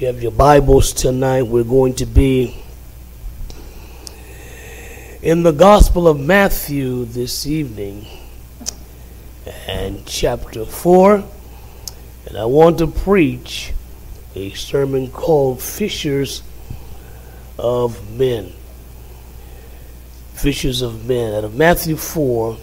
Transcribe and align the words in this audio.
You 0.00 0.06
have 0.06 0.22
your 0.22 0.32
Bibles 0.32 0.94
tonight, 0.94 1.42
we're 1.42 1.62
going 1.62 1.92
to 1.96 2.06
be 2.06 2.56
in 5.20 5.42
the 5.42 5.52
Gospel 5.52 6.08
of 6.08 6.18
Matthew 6.18 7.04
this 7.04 7.46
evening 7.46 8.06
and 9.68 10.06
chapter 10.06 10.64
4. 10.64 11.22
And 12.26 12.38
I 12.38 12.46
want 12.46 12.78
to 12.78 12.86
preach 12.86 13.74
a 14.34 14.48
sermon 14.52 15.10
called 15.10 15.60
Fishers 15.60 16.42
of 17.58 18.10
Men. 18.12 18.54
Fishers 20.32 20.80
of 20.80 21.06
Men 21.06 21.34
out 21.34 21.44
of 21.44 21.54
Matthew 21.54 21.96
4. 21.96 22.56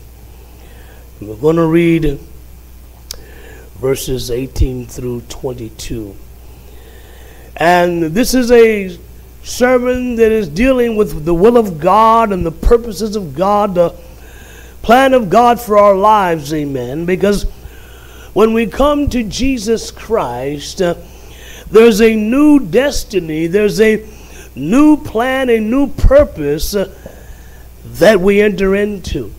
We're 1.21 1.35
going 1.35 1.57
to 1.57 1.67
read 1.67 2.19
verses 3.75 4.31
18 4.31 4.87
through 4.87 5.21
22. 5.29 6.17
And 7.59 8.03
this 8.03 8.35
is 8.35 8.51
a 8.51 8.99
sermon 9.41 10.15
that 10.17 10.31
is 10.31 10.47
dealing 10.47 10.95
with 10.95 11.25
the 11.25 11.33
will 11.33 11.57
of 11.57 11.79
God 11.79 12.31
and 12.31 12.45
the 12.45 12.51
purposes 12.51 13.15
of 13.15 13.33
God, 13.35 13.73
the 13.73 13.95
plan 14.83 15.15
of 15.15 15.31
God 15.31 15.59
for 15.59 15.75
our 15.75 15.95
lives, 15.95 16.53
amen. 16.53 17.05
Because 17.05 17.49
when 18.33 18.53
we 18.53 18.67
come 18.67 19.09
to 19.09 19.23
Jesus 19.23 19.89
Christ, 19.89 20.83
uh, 20.83 20.93
there's 21.71 21.99
a 21.99 22.15
new 22.15 22.59
destiny, 22.59 23.47
there's 23.47 23.81
a 23.81 24.07
new 24.55 24.95
plan, 24.95 25.49
a 25.49 25.59
new 25.59 25.87
purpose 25.87 26.75
uh, 26.75 26.93
that 27.83 28.19
we 28.19 28.39
enter 28.39 28.75
into. 28.75 29.33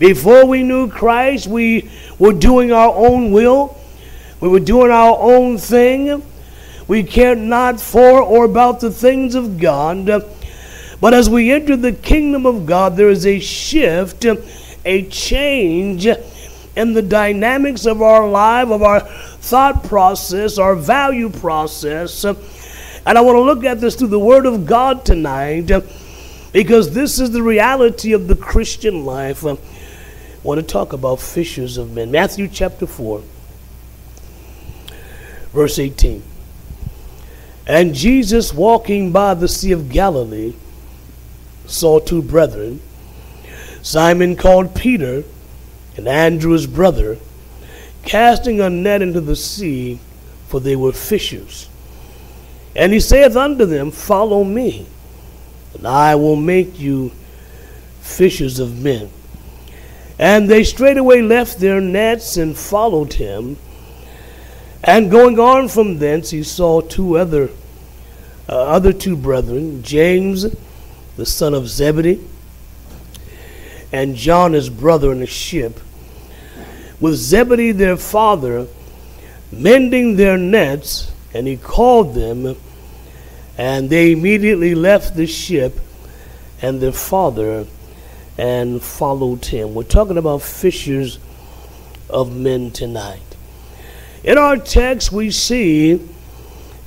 Before 0.00 0.46
we 0.46 0.64
knew 0.64 0.90
Christ, 0.90 1.46
we 1.46 1.88
were 2.18 2.32
doing 2.32 2.72
our 2.72 2.92
own 2.92 3.30
will, 3.30 3.78
we 4.40 4.48
were 4.48 4.58
doing 4.58 4.90
our 4.90 5.16
own 5.16 5.58
thing. 5.58 6.24
We 6.90 7.04
care 7.04 7.36
not 7.36 7.80
for 7.80 8.20
or 8.20 8.44
about 8.44 8.80
the 8.80 8.90
things 8.90 9.36
of 9.36 9.60
God. 9.60 10.06
But 11.00 11.14
as 11.14 11.30
we 11.30 11.52
enter 11.52 11.76
the 11.76 11.92
kingdom 11.92 12.46
of 12.46 12.66
God, 12.66 12.96
there 12.96 13.10
is 13.10 13.24
a 13.24 13.38
shift, 13.38 14.26
a 14.84 15.08
change 15.08 16.08
in 16.08 16.92
the 16.92 17.02
dynamics 17.02 17.86
of 17.86 18.02
our 18.02 18.28
life, 18.28 18.70
of 18.70 18.82
our 18.82 18.98
thought 18.98 19.84
process, 19.84 20.58
our 20.58 20.74
value 20.74 21.30
process. 21.30 22.24
And 22.24 22.36
I 23.06 23.20
want 23.20 23.36
to 23.36 23.42
look 23.42 23.62
at 23.62 23.80
this 23.80 23.94
through 23.94 24.08
the 24.08 24.18
Word 24.18 24.44
of 24.44 24.66
God 24.66 25.04
tonight 25.04 25.70
because 26.52 26.92
this 26.92 27.20
is 27.20 27.30
the 27.30 27.44
reality 27.44 28.14
of 28.14 28.26
the 28.26 28.34
Christian 28.34 29.06
life. 29.06 29.46
I 29.46 29.56
want 30.42 30.60
to 30.60 30.66
talk 30.66 30.92
about 30.92 31.20
fishers 31.20 31.76
of 31.76 31.92
men. 31.92 32.10
Matthew 32.10 32.48
chapter 32.48 32.88
4, 32.88 33.22
verse 35.52 35.78
18. 35.78 36.24
And 37.70 37.94
Jesus, 37.94 38.52
walking 38.52 39.12
by 39.12 39.34
the 39.34 39.46
Sea 39.46 39.70
of 39.70 39.90
Galilee, 39.90 40.54
saw 41.66 42.00
two 42.00 42.20
brethren, 42.20 42.80
Simon 43.80 44.34
called 44.34 44.74
Peter, 44.74 45.22
and 45.96 46.08
Andrew 46.08 46.50
his 46.50 46.66
brother, 46.66 47.16
casting 48.02 48.60
a 48.60 48.68
net 48.68 49.02
into 49.02 49.20
the 49.20 49.36
sea, 49.36 50.00
for 50.48 50.58
they 50.58 50.74
were 50.74 50.90
fishers. 50.90 51.68
And 52.74 52.92
he 52.92 52.98
saith 52.98 53.36
unto 53.36 53.66
them, 53.66 53.92
Follow 53.92 54.42
me, 54.42 54.88
and 55.72 55.86
I 55.86 56.16
will 56.16 56.34
make 56.34 56.80
you 56.80 57.12
fishers 58.00 58.58
of 58.58 58.82
men. 58.82 59.10
And 60.18 60.50
they 60.50 60.64
straightway 60.64 61.22
left 61.22 61.60
their 61.60 61.80
nets 61.80 62.36
and 62.36 62.58
followed 62.58 63.12
him. 63.12 63.58
And 64.82 65.08
going 65.08 65.38
on 65.38 65.68
from 65.68 65.98
thence, 65.98 66.30
he 66.30 66.42
saw 66.42 66.80
two 66.80 67.16
other 67.16 67.48
uh, 68.50 68.64
other 68.64 68.92
two 68.92 69.16
brethren, 69.16 69.80
James, 69.84 70.44
the 71.16 71.24
son 71.24 71.54
of 71.54 71.68
Zebedee, 71.68 72.20
and 73.92 74.16
John, 74.16 74.54
his 74.54 74.68
brother, 74.68 75.12
in 75.12 75.22
a 75.22 75.26
ship, 75.26 75.78
with 76.98 77.14
Zebedee 77.14 77.70
their 77.70 77.96
father, 77.96 78.66
mending 79.52 80.16
their 80.16 80.36
nets, 80.36 81.12
and 81.32 81.46
he 81.46 81.56
called 81.56 82.14
them, 82.14 82.56
and 83.56 83.88
they 83.88 84.12
immediately 84.12 84.74
left 84.74 85.14
the 85.14 85.28
ship 85.28 85.78
and 86.60 86.80
their 86.80 86.92
father 86.92 87.66
and 88.36 88.82
followed 88.82 89.44
him. 89.44 89.74
We're 89.74 89.84
talking 89.84 90.18
about 90.18 90.42
fishers 90.42 91.20
of 92.08 92.34
men 92.34 92.72
tonight. 92.72 93.20
In 94.24 94.38
our 94.38 94.56
text, 94.56 95.12
we 95.12 95.30
see 95.30 96.00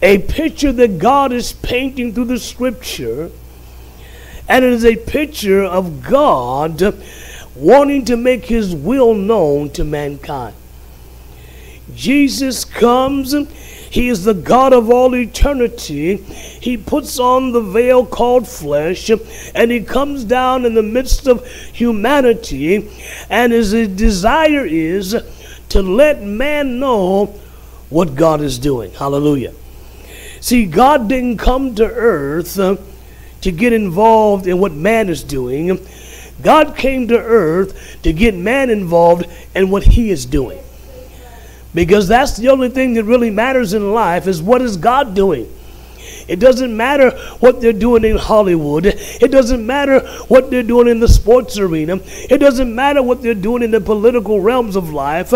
a 0.04 0.20
picture 0.20 0.74
that 0.74 1.00
God 1.00 1.32
is 1.32 1.54
painting 1.54 2.14
through 2.14 2.26
the 2.26 2.38
scripture. 2.38 3.32
And 4.50 4.66
it 4.66 4.74
is 4.74 4.84
a 4.84 4.98
picture 4.98 5.64
of 5.64 6.04
God 6.04 7.02
wanting 7.56 8.04
to 8.06 8.18
make 8.18 8.46
his 8.46 8.76
will 8.76 9.14
known 9.14 9.70
to 9.72 9.86
mankind. 9.86 10.56
Jesus 11.96 12.66
comes, 12.66 13.34
he 13.90 14.10
is 14.10 14.26
the 14.26 14.34
God 14.34 14.74
of 14.74 14.90
all 14.90 15.16
eternity. 15.16 16.18
He 16.18 16.76
puts 16.76 17.18
on 17.18 17.54
the 17.54 17.62
veil 17.62 18.06
called 18.06 18.46
flesh, 18.46 19.10
and 19.56 19.72
he 19.72 19.80
comes 19.80 20.26
down 20.26 20.66
in 20.66 20.74
the 20.74 20.84
midst 20.84 21.28
of 21.28 21.48
humanity, 21.48 22.90
and 23.30 23.54
his 23.54 23.72
desire 23.96 24.66
is 24.66 25.16
to 25.70 25.82
let 25.82 26.22
man 26.22 26.80
know 26.80 27.28
what 27.90 28.16
God 28.16 28.42
is 28.42 28.60
doing. 28.60 28.92
Hallelujah. 28.92 29.54
See, 30.44 30.66
God 30.66 31.08
didn't 31.08 31.38
come 31.38 31.74
to 31.76 31.86
earth 31.86 32.60
uh, 32.60 32.76
to 33.40 33.50
get 33.50 33.72
involved 33.72 34.46
in 34.46 34.60
what 34.60 34.74
man 34.74 35.08
is 35.08 35.24
doing. 35.24 35.80
God 36.42 36.76
came 36.76 37.08
to 37.08 37.18
earth 37.18 38.02
to 38.04 38.12
get 38.12 38.36
man 38.36 38.70
involved 38.70 39.26
in 39.56 39.70
what 39.70 39.84
he 39.84 40.10
is 40.10 40.26
doing. 40.26 40.62
Because 41.74 42.10
that's 42.10 42.36
the 42.36 42.50
only 42.50 42.68
thing 42.68 42.96
that 42.96 43.06
really 43.06 43.30
matters 43.30 43.74
in 43.74 43.94
life 43.94 44.28
is 44.28 44.42
what 44.42 44.62
is 44.62 44.76
God 44.76 45.16
doing? 45.16 45.50
It 46.28 46.42
doesn't 46.42 46.76
matter 46.76 47.12
what 47.40 47.62
they're 47.62 47.72
doing 47.72 48.04
in 48.04 48.18
Hollywood. 48.18 48.86
It 48.86 49.32
doesn't 49.32 49.66
matter 49.66 50.02
what 50.28 50.52
they're 50.52 50.62
doing 50.62 50.90
in 50.90 51.00
the 51.00 51.08
sports 51.08 51.58
arena. 51.58 52.02
It 52.04 52.40
doesn't 52.40 52.76
matter 52.76 53.02
what 53.02 53.22
they're 53.22 53.34
doing 53.34 53.64
in 53.64 53.72
the 53.72 53.80
political 53.80 54.42
realms 54.42 54.76
of 54.76 54.92
life. 54.92 55.34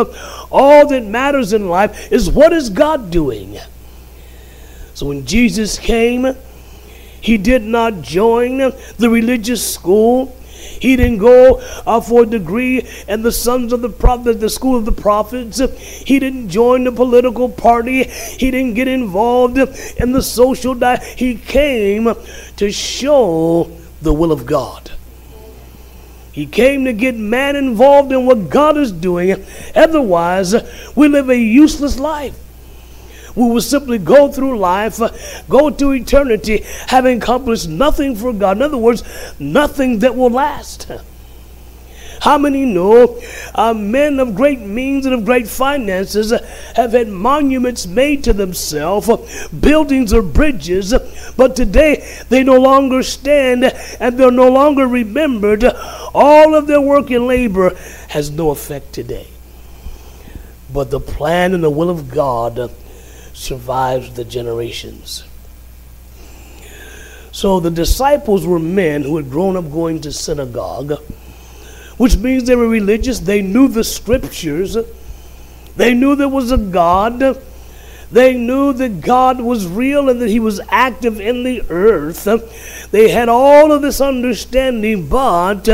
All 0.51 0.85
that 0.85 1.05
matters 1.05 1.53
in 1.53 1.69
life 1.69 2.11
is 2.11 2.29
what 2.29 2.51
is 2.51 2.69
God 2.69 3.09
doing? 3.09 3.57
So 4.97 5.05
when 5.05 5.27
Jesus 5.27 5.77
came, 5.77 6.35
he 7.21 7.37
did 7.37 7.61
not 7.61 8.01
join 8.01 8.57
the 8.57 9.09
religious 9.11 9.61
school. 9.75 10.35
He 10.49 10.95
didn't 10.95 11.19
go 11.19 11.61
uh, 11.85 12.01
for 12.01 12.23
a 12.23 12.25
degree 12.25 12.81
and 13.07 13.23
the 13.23 13.31
sons 13.31 13.73
of 13.73 13.81
the 13.81 13.89
prophet, 13.89 14.39
the 14.39 14.49
school 14.49 14.75
of 14.75 14.85
the 14.85 14.91
prophets. 14.91 15.59
He 16.03 16.17
didn't 16.17 16.49
join 16.49 16.83
the 16.83 16.91
political 16.91 17.47
party. 17.47 18.05
He 18.05 18.49
didn't 18.49 18.73
get 18.73 18.87
involved 18.87 19.59
in 19.59 20.13
the 20.13 20.23
social. 20.23 20.73
Di- 20.73 20.97
he 21.15 21.35
came 21.35 22.11
to 22.55 22.71
show 22.71 23.69
the 24.01 24.11
will 24.11 24.31
of 24.31 24.47
God. 24.47 24.89
He 26.31 26.47
came 26.47 26.85
to 26.85 26.93
get 26.93 27.15
man 27.15 27.55
involved 27.55 28.11
in 28.11 28.25
what 28.25 28.49
God 28.49 28.77
is 28.77 28.91
doing. 28.91 29.45
Otherwise, 29.75 30.55
we 30.95 31.07
live 31.07 31.29
a 31.29 31.37
useless 31.37 31.99
life 31.99 32.35
we 33.37 33.47
will 33.47 33.61
simply 33.61 33.99
go 33.99 34.31
through 34.31 34.57
life, 34.57 34.99
go 35.47 35.69
to 35.69 35.91
eternity, 35.91 36.65
having 36.87 37.21
accomplished 37.21 37.69
nothing 37.69 38.15
for 38.15 38.33
God. 38.33 38.57
In 38.57 38.63
other 38.63 38.77
words, 38.77 39.03
nothing 39.39 39.99
that 39.99 40.15
will 40.15 40.31
last. 40.31 40.91
How 42.19 42.39
many 42.39 42.65
know 42.65 43.21
uh, 43.53 43.75
men 43.75 44.19
of 44.19 44.33
great 44.33 44.59
means 44.59 45.05
and 45.05 45.13
of 45.13 45.23
great 45.23 45.47
finances 45.47 46.31
have 46.75 46.93
had 46.93 47.09
monuments 47.09 47.85
made 47.85 48.23
to 48.23 48.33
themselves, 48.33 49.47
buildings 49.49 50.13
or 50.13 50.23
bridges, 50.23 50.95
but 51.37 51.55
today 51.55 52.23
they 52.29 52.43
no 52.43 52.59
longer 52.59 53.03
stand 53.03 53.65
and 53.99 54.17
they're 54.17 54.31
no 54.31 54.49
longer 54.49 54.87
remembered. 54.87 55.63
All 56.15 56.55
of 56.55 56.65
their 56.65 56.81
work 56.81 57.11
and 57.11 57.27
labor 57.27 57.75
has 58.09 58.31
no 58.31 58.49
effect 58.49 58.93
today. 58.93 59.27
But 60.73 60.89
the 60.89 60.99
plan 60.99 61.53
and 61.53 61.63
the 61.63 61.69
will 61.69 61.91
of 61.91 62.09
God 62.09 62.71
survives 63.37 64.13
the 64.13 64.25
generations. 64.25 65.23
So 67.31 67.59
the 67.59 67.69
disciples 67.69 68.47
were 68.47 68.57
men 68.57 69.03
who 69.03 69.15
had 69.17 69.29
grown 69.29 69.55
up 69.55 69.71
going 69.71 70.01
to 70.01 70.11
synagogue, 70.11 70.93
which 71.97 72.17
means 72.17 72.45
they 72.45 72.55
were 72.55 72.67
religious. 72.67 73.19
They 73.19 73.43
knew 73.43 73.67
the 73.67 73.83
scriptures. 73.83 74.75
They 75.75 75.93
knew 75.93 76.15
there 76.15 76.27
was 76.27 76.51
a 76.51 76.57
God. 76.57 77.39
They 78.11 78.33
knew 78.35 78.73
that 78.73 79.01
God 79.01 79.39
was 79.39 79.67
real 79.67 80.09
and 80.09 80.19
that 80.21 80.29
He 80.29 80.39
was 80.39 80.59
active 80.69 81.21
in 81.21 81.43
the 81.43 81.61
earth. 81.69 82.23
They 82.89 83.09
had 83.09 83.29
all 83.29 83.71
of 83.71 83.83
this 83.83 84.01
understanding, 84.01 85.07
but 85.07 85.69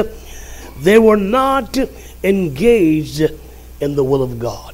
they 0.81 0.99
were 0.99 1.15
not 1.15 1.77
engaged 2.23 3.21
in 3.79 3.95
the 3.95 4.03
will 4.03 4.21
of 4.21 4.37
God. 4.37 4.72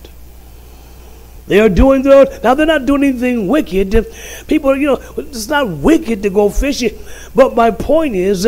They 1.49 1.59
are 1.59 1.67
doing 1.67 2.03
their 2.03 2.25
now 2.43 2.53
they're 2.53 2.67
not 2.67 2.85
doing 2.85 3.03
anything 3.03 3.47
wicked. 3.47 4.05
People, 4.47 4.77
you 4.77 4.85
know, 4.85 5.01
it's 5.17 5.47
not 5.47 5.67
wicked 5.67 6.21
to 6.23 6.29
go 6.29 6.49
fishing. 6.49 6.97
But 7.33 7.55
my 7.55 7.71
point 7.71 8.15
is 8.15 8.47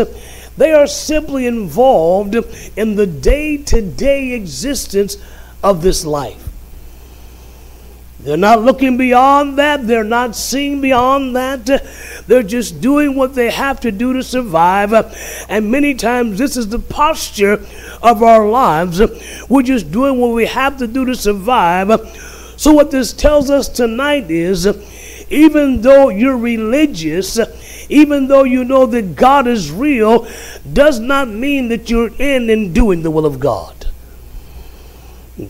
they 0.56 0.72
are 0.72 0.86
simply 0.86 1.48
involved 1.48 2.36
in 2.78 2.96
the 2.96 3.08
day-to-day 3.08 4.34
existence 4.34 5.18
of 5.64 5.82
this 5.82 6.06
life. 6.06 6.48
They're 8.20 8.38
not 8.38 8.62
looking 8.62 8.98
beyond 8.98 9.58
that. 9.58 9.88
They're 9.88 10.04
not 10.04 10.36
seeing 10.36 10.80
beyond 10.80 11.36
that. 11.36 11.66
They're 12.28 12.44
just 12.44 12.80
doing 12.80 13.16
what 13.16 13.34
they 13.34 13.50
have 13.50 13.80
to 13.80 13.92
do 13.92 14.14
to 14.14 14.22
survive. 14.22 14.94
And 15.50 15.72
many 15.72 15.96
times, 15.96 16.38
this 16.38 16.56
is 16.56 16.70
the 16.70 16.78
posture 16.78 17.66
of 18.04 18.22
our 18.22 18.48
lives. 18.48 19.02
We're 19.50 19.64
just 19.64 19.92
doing 19.92 20.20
what 20.20 20.36
we 20.36 20.46
have 20.46 20.78
to 20.78 20.86
do 20.86 21.04
to 21.06 21.16
survive. 21.16 21.90
So, 22.62 22.74
what 22.74 22.92
this 22.92 23.12
tells 23.12 23.50
us 23.50 23.68
tonight 23.68 24.30
is 24.30 24.68
even 25.32 25.82
though 25.82 26.10
you're 26.10 26.38
religious, 26.38 27.40
even 27.90 28.28
though 28.28 28.44
you 28.44 28.64
know 28.64 28.86
that 28.86 29.16
God 29.16 29.48
is 29.48 29.72
real, 29.72 30.28
does 30.72 31.00
not 31.00 31.28
mean 31.28 31.70
that 31.70 31.90
you're 31.90 32.14
in 32.22 32.52
and 32.52 32.72
doing 32.72 33.02
the 33.02 33.10
will 33.10 33.26
of 33.26 33.40
God. 33.40 33.88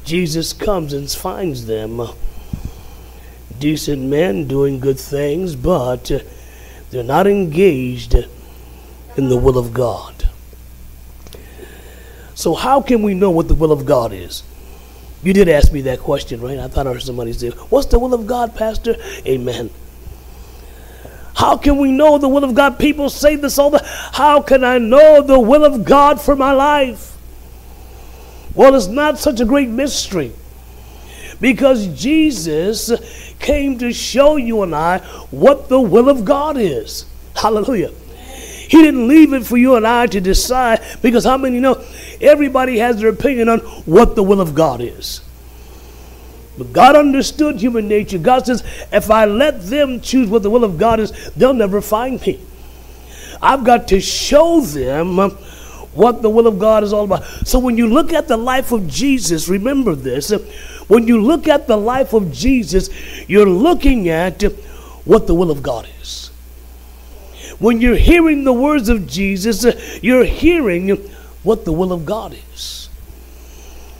Jesus 0.05 0.53
comes 0.53 0.93
and 0.93 1.11
finds 1.11 1.65
them 1.65 2.01
decent 3.59 4.03
men 4.03 4.47
doing 4.47 4.79
good 4.79 4.97
things, 4.97 5.57
but 5.57 6.09
they're 6.91 7.03
not 7.03 7.27
engaged 7.27 8.15
in 9.17 9.27
the 9.27 9.35
will 9.35 9.57
of 9.57 9.73
God. 9.73 10.29
So, 12.35 12.53
how 12.53 12.79
can 12.81 13.01
we 13.01 13.13
know 13.13 13.31
what 13.31 13.49
the 13.49 13.55
will 13.55 13.73
of 13.73 13.85
God 13.85 14.13
is? 14.13 14.43
You 15.23 15.33
did 15.33 15.49
ask 15.49 15.71
me 15.71 15.81
that 15.81 15.99
question, 15.99 16.41
right? 16.41 16.57
I 16.57 16.67
thought 16.67 16.87
I 16.87 16.93
heard 16.93 17.03
somebody 17.03 17.33
say, 17.33 17.49
What's 17.49 17.87
the 17.87 17.99
will 17.99 18.13
of 18.13 18.25
God, 18.25 18.55
Pastor? 18.55 18.95
Amen. 19.25 19.69
How 21.35 21.57
can 21.57 21.77
we 21.77 21.91
know 21.91 22.17
the 22.17 22.27
will 22.27 22.43
of 22.43 22.53
God? 22.55 22.77
People 22.79 23.09
say 23.09 23.35
this 23.35 23.57
all 23.57 23.69
the 23.69 23.83
How 24.13 24.41
can 24.41 24.63
I 24.63 24.77
know 24.77 25.21
the 25.21 25.39
will 25.39 25.63
of 25.63 25.85
God 25.85 26.19
for 26.19 26.35
my 26.35 26.51
life? 26.51 27.17
Well, 28.53 28.75
it's 28.75 28.87
not 28.87 29.17
such 29.17 29.39
a 29.39 29.45
great 29.45 29.69
mystery 29.69 30.33
because 31.39 31.87
Jesus 31.99 32.91
came 33.39 33.77
to 33.79 33.93
show 33.93 34.35
you 34.35 34.61
and 34.61 34.75
I 34.75 34.99
what 35.31 35.69
the 35.69 35.79
will 35.79 36.09
of 36.09 36.25
God 36.25 36.57
is. 36.57 37.05
Hallelujah. 37.35 37.91
He 38.71 38.81
didn't 38.81 39.09
leave 39.09 39.33
it 39.33 39.45
for 39.45 39.57
you 39.57 39.75
and 39.75 39.85
I 39.85 40.07
to 40.07 40.21
decide 40.21 40.79
because 41.01 41.25
how 41.25 41.35
many 41.35 41.59
know 41.59 41.83
everybody 42.21 42.77
has 42.77 43.01
their 43.01 43.09
opinion 43.09 43.49
on 43.49 43.59
what 43.59 44.15
the 44.15 44.23
will 44.23 44.39
of 44.39 44.55
God 44.55 44.79
is. 44.79 45.19
But 46.57 46.71
God 46.71 46.95
understood 46.95 47.59
human 47.59 47.89
nature. 47.89 48.17
God 48.17 48.45
says, 48.45 48.63
if 48.93 49.11
I 49.11 49.25
let 49.25 49.61
them 49.63 49.99
choose 49.99 50.29
what 50.29 50.41
the 50.41 50.49
will 50.49 50.63
of 50.63 50.77
God 50.77 51.01
is, 51.01 51.11
they'll 51.35 51.53
never 51.53 51.81
find 51.81 52.25
me. 52.25 52.39
I've 53.41 53.65
got 53.65 53.89
to 53.89 53.99
show 53.99 54.61
them 54.61 55.17
what 55.91 56.21
the 56.21 56.29
will 56.29 56.47
of 56.47 56.57
God 56.57 56.85
is 56.85 56.93
all 56.93 57.03
about. 57.03 57.25
So 57.45 57.59
when 57.59 57.75
you 57.75 57.87
look 57.87 58.13
at 58.13 58.29
the 58.29 58.37
life 58.37 58.71
of 58.71 58.87
Jesus, 58.87 59.49
remember 59.49 59.95
this 59.95 60.31
when 60.87 61.09
you 61.09 61.21
look 61.21 61.49
at 61.49 61.67
the 61.67 61.75
life 61.75 62.13
of 62.13 62.31
Jesus, 62.31 62.89
you're 63.27 63.49
looking 63.49 64.07
at 64.07 64.41
what 65.03 65.27
the 65.27 65.35
will 65.35 65.51
of 65.51 65.61
God 65.61 65.89
is. 66.01 66.20
When 67.61 67.79
you're 67.79 67.95
hearing 67.95 68.43
the 68.43 68.53
words 68.53 68.89
of 68.89 69.05
Jesus, 69.05 69.63
you're 70.01 70.25
hearing 70.25 70.97
what 71.43 71.63
the 71.63 71.71
will 71.71 71.93
of 71.93 72.07
God 72.07 72.35
is. 72.53 72.89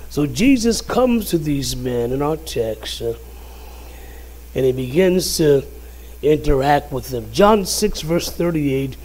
So 0.09 0.25
Jesus 0.25 0.81
comes 0.81 1.29
to 1.29 1.37
these 1.37 1.75
men 1.75 2.11
in 2.11 2.23
our 2.23 2.37
text 2.37 3.03
uh, 3.03 3.13
and 4.55 4.65
he 4.65 4.71
begins 4.71 5.37
to 5.37 5.63
interact 6.23 6.91
with 6.91 7.09
them. 7.09 7.31
John 7.31 7.67
6, 7.67 8.01
verse 8.01 8.31
38, 8.31 8.95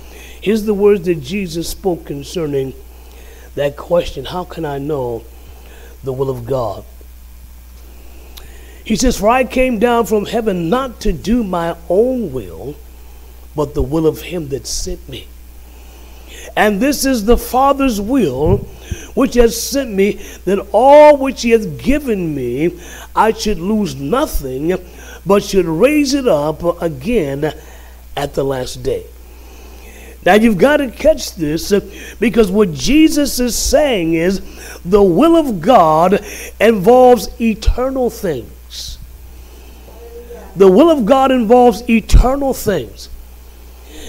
here's 0.41 0.65
the 0.65 0.73
words 0.73 1.05
that 1.05 1.17
Jesus 1.17 1.69
spoke 1.69 2.07
concerning 2.07 2.73
that 3.57 3.77
question 3.77 4.25
How 4.25 4.45
can 4.45 4.65
I 4.65 4.79
know 4.79 5.23
the 6.03 6.15
will 6.15 6.31
of 6.31 6.47
God? 6.47 6.83
He 8.83 8.97
says, 8.97 9.19
For 9.19 9.29
I 9.29 9.45
came 9.45 9.79
down 9.79 10.07
from 10.07 10.25
heaven 10.25 10.71
not 10.71 10.99
to 11.03 11.13
do 11.13 11.45
my 11.45 11.77
own 11.91 12.33
will, 12.33 12.75
but 13.57 13.75
the 13.75 13.83
will 13.83 14.07
of 14.07 14.21
him 14.21 14.49
that 14.51 14.67
sent 14.67 15.09
me. 15.09 15.27
And 16.57 16.81
this 16.81 17.05
is 17.05 17.25
the 17.25 17.39
Father's 17.39 18.01
will 18.01 18.59
which 19.15 19.35
has 19.35 19.61
sent 19.61 19.91
me, 19.91 20.13
that 20.45 20.59
all 20.73 21.17
which 21.17 21.43
he 21.43 21.51
hath 21.51 21.83
given 21.83 22.35
me, 22.35 22.79
I 23.17 23.33
should 23.33 23.59
lose 23.59 23.97
nothing, 23.97 24.75
but 25.25 25.43
should 25.43 25.65
raise 25.65 26.13
it 26.15 26.29
up 26.29 26.83
again 26.83 27.53
at 28.17 28.35
the 28.35 28.45
last 28.45 28.83
day. 28.83 29.07
Now 30.25 30.35
you've 30.35 30.59
got 30.59 30.79
to 30.79 30.91
catch 30.91 31.35
this 31.37 31.73
because 32.19 32.51
what 32.51 32.73
Jesus 32.73 33.39
is 33.39 33.57
saying 33.57 34.15
is 34.15 34.41
the 34.85 35.03
will 35.03 35.37
of 35.37 35.61
God 35.61 36.25
involves 36.61 37.29
eternal 37.41 38.11
things. 38.11 38.99
The 40.57 40.71
will 40.71 40.91
of 40.91 41.07
God 41.07 41.31
involves 41.31 41.89
eternal 41.89 42.53
things. 42.55 43.09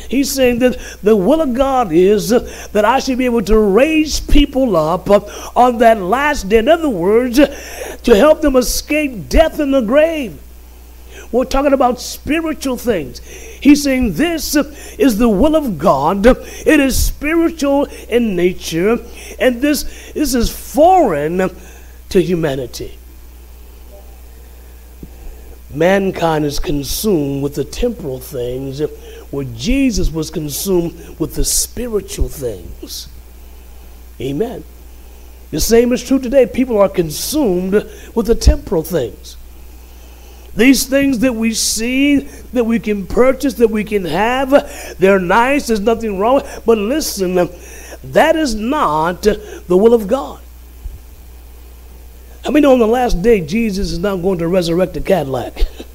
He's 0.09 0.31
saying 0.31 0.59
that 0.59 0.77
the 1.03 1.15
will 1.15 1.41
of 1.41 1.53
God 1.53 1.91
is 1.91 2.29
that 2.29 2.85
I 2.85 2.99
should 2.99 3.17
be 3.17 3.25
able 3.25 3.43
to 3.43 3.57
raise 3.57 4.19
people 4.19 4.75
up 4.75 5.09
on 5.55 5.79
that 5.79 6.01
last 6.01 6.49
day. 6.49 6.59
In 6.59 6.69
other 6.69 6.89
words, 6.89 7.37
to 7.37 8.15
help 8.15 8.41
them 8.41 8.55
escape 8.55 9.29
death 9.29 9.59
in 9.59 9.71
the 9.71 9.81
grave. 9.81 10.41
We're 11.31 11.45
talking 11.45 11.73
about 11.73 11.99
spiritual 11.99 12.77
things. 12.77 13.19
He's 13.19 13.83
saying 13.83 14.13
this 14.13 14.55
is 14.55 15.17
the 15.17 15.27
will 15.27 15.55
of 15.55 15.77
God. 15.77 16.25
It 16.25 16.79
is 16.79 17.01
spiritual 17.03 17.85
in 18.07 18.35
nature, 18.35 18.97
and 19.39 19.61
this, 19.61 20.11
this 20.13 20.33
is 20.33 20.49
foreign 20.49 21.49
to 22.09 22.21
humanity 22.21 22.97
mankind 25.77 26.45
is 26.45 26.59
consumed 26.59 27.43
with 27.43 27.55
the 27.55 27.63
temporal 27.63 28.19
things, 28.19 28.81
where 29.31 29.45
Jesus 29.45 30.09
was 30.09 30.29
consumed 30.29 31.19
with 31.19 31.35
the 31.35 31.43
spiritual 31.43 32.29
things. 32.29 33.09
Amen. 34.19 34.63
The 35.51 35.59
same 35.59 35.93
is 35.93 36.03
true 36.03 36.19
today. 36.19 36.45
People 36.45 36.77
are 36.77 36.89
consumed 36.89 37.73
with 38.15 38.27
the 38.27 38.35
temporal 38.35 38.83
things. 38.83 39.37
These 40.55 40.87
things 40.87 41.19
that 41.19 41.35
we 41.35 41.53
see, 41.53 42.17
that 42.53 42.63
we 42.63 42.79
can 42.79 43.05
purchase, 43.05 43.53
that 43.55 43.69
we 43.69 43.83
can 43.83 44.05
have, 44.05 44.97
they're 44.97 45.19
nice, 45.19 45.67
there's 45.67 45.79
nothing 45.79 46.17
wrong. 46.17 46.41
But 46.65 46.79
listen, 46.79 47.35
that 48.03 48.35
is 48.35 48.55
not 48.55 49.21
the 49.21 49.77
will 49.77 49.93
of 49.93 50.07
God. 50.07 50.41
I 52.43 52.49
mean, 52.49 52.65
on 52.65 52.79
the 52.79 52.87
last 52.87 53.21
day, 53.21 53.41
Jesus 53.41 53.91
is 53.91 53.99
not 53.99 54.17
going 54.17 54.39
to 54.39 54.47
resurrect 54.47 54.97
a 54.97 55.01
Cadillac. 55.01 55.53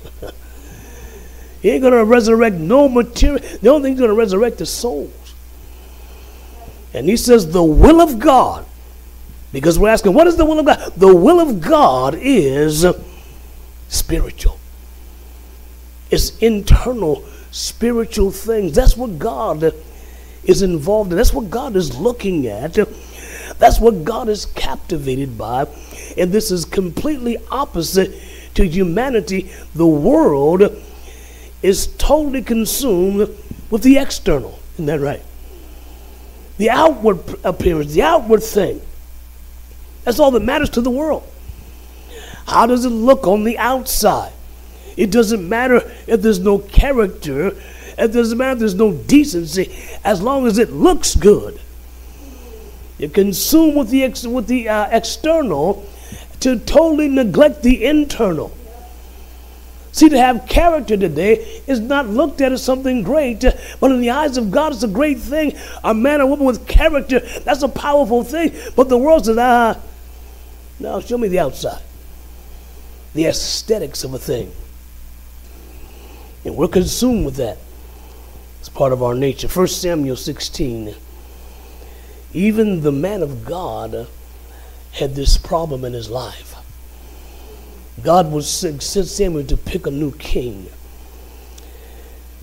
he 1.62 1.70
ain't 1.70 1.80
going 1.80 1.94
to 1.94 2.04
resurrect 2.04 2.56
no 2.56 2.88
material. 2.88 3.40
The 3.62 3.68
only 3.70 3.84
thing 3.84 3.92
he's 3.92 4.00
going 4.00 4.10
to 4.10 4.16
resurrect 4.16 4.60
is 4.60 4.68
souls. 4.68 5.34
And 6.92 7.08
he 7.08 7.16
says, 7.16 7.50
the 7.50 7.62
will 7.62 8.02
of 8.02 8.18
God, 8.18 8.66
because 9.52 9.78
we're 9.78 9.88
asking, 9.88 10.12
what 10.12 10.26
is 10.26 10.36
the 10.36 10.44
will 10.44 10.58
of 10.58 10.66
God? 10.66 10.92
The 10.96 11.14
will 11.14 11.40
of 11.40 11.60
God 11.60 12.14
is 12.20 12.84
spiritual, 13.88 14.58
it's 16.10 16.36
internal 16.38 17.24
spiritual 17.50 18.30
things. 18.30 18.74
That's 18.74 18.96
what 18.96 19.18
God 19.18 19.72
is 20.44 20.62
involved 20.62 21.12
in, 21.12 21.16
that's 21.16 21.32
what 21.32 21.48
God 21.48 21.76
is 21.76 21.96
looking 21.96 22.46
at. 22.46 22.76
That's 23.58 23.78
what 23.78 24.04
God 24.04 24.28
is 24.28 24.46
captivated 24.46 25.38
by. 25.38 25.66
And 26.16 26.32
this 26.32 26.50
is 26.50 26.64
completely 26.64 27.36
opposite 27.50 28.12
to 28.54 28.66
humanity. 28.66 29.52
The 29.74 29.86
world 29.86 30.62
is 31.62 31.86
totally 31.98 32.42
consumed 32.42 33.28
with 33.70 33.82
the 33.82 33.98
external. 33.98 34.58
Isn't 34.74 34.86
that 34.86 35.00
right? 35.00 35.22
The 36.58 36.70
outward 36.70 37.20
appearance, 37.44 37.92
the 37.94 38.02
outward 38.02 38.42
thing. 38.42 38.80
That's 40.04 40.18
all 40.18 40.30
that 40.32 40.42
matters 40.42 40.70
to 40.70 40.80
the 40.80 40.90
world. 40.90 41.24
How 42.46 42.66
does 42.66 42.84
it 42.84 42.90
look 42.90 43.26
on 43.26 43.44
the 43.44 43.56
outside? 43.58 44.32
It 44.96 45.10
doesn't 45.10 45.48
matter 45.48 45.90
if 46.06 46.20
there's 46.20 46.40
no 46.40 46.58
character, 46.58 47.56
it 47.96 48.08
doesn't 48.08 48.36
matter 48.36 48.52
if 48.52 48.58
there's 48.58 48.74
no 48.74 48.92
decency, 48.92 49.74
as 50.04 50.20
long 50.20 50.46
as 50.46 50.58
it 50.58 50.70
looks 50.70 51.14
good. 51.14 51.60
You're 52.98 53.10
consumed 53.10 53.76
with 53.76 53.90
the, 53.90 54.04
ex- 54.04 54.26
with 54.26 54.46
the 54.48 54.68
uh, 54.68 54.88
external 54.90 55.88
to 56.40 56.58
totally 56.58 57.08
neglect 57.08 57.62
the 57.62 57.84
internal. 57.84 58.56
See, 59.92 60.08
to 60.08 60.18
have 60.18 60.46
character 60.48 60.96
today 60.96 61.62
is 61.66 61.78
not 61.78 62.08
looked 62.08 62.40
at 62.40 62.50
as 62.50 62.62
something 62.64 63.02
great, 63.02 63.44
but 63.78 63.90
in 63.90 64.00
the 64.00 64.10
eyes 64.10 64.38
of 64.38 64.50
God, 64.50 64.72
it's 64.72 64.82
a 64.82 64.88
great 64.88 65.18
thing. 65.18 65.54
A 65.84 65.92
man 65.92 66.22
or 66.22 66.26
woman 66.26 66.46
with 66.46 66.66
character, 66.66 67.20
that's 67.20 67.62
a 67.62 67.68
powerful 67.68 68.24
thing. 68.24 68.52
But 68.74 68.88
the 68.88 68.96
world 68.96 69.26
says, 69.26 69.36
ah, 69.38 69.78
no, 70.80 71.00
show 71.00 71.18
me 71.18 71.28
the 71.28 71.40
outside. 71.40 71.82
the 73.14 73.26
aesthetics 73.26 74.04
of 74.04 74.14
a 74.14 74.18
thing. 74.18 74.50
And 76.44 76.56
we're 76.56 76.68
consumed 76.68 77.24
with 77.24 77.36
that. 77.36 77.58
It's 78.60 78.68
part 78.68 78.92
of 78.92 79.02
our 79.02 79.14
nature. 79.14 79.48
1 79.48 79.66
Samuel 79.68 80.16
16. 80.16 80.94
Even 82.32 82.80
the 82.80 82.92
man 82.92 83.22
of 83.22 83.44
God 83.44 84.06
had 84.92 85.14
this 85.14 85.36
problem 85.36 85.84
in 85.84 85.92
his 85.92 86.08
life. 86.08 86.51
God 88.00 88.32
was 88.32 88.48
sent 88.48 88.82
Samuel 88.82 89.44
to 89.44 89.56
pick 89.56 89.86
a 89.86 89.90
new 89.90 90.12
king. 90.12 90.68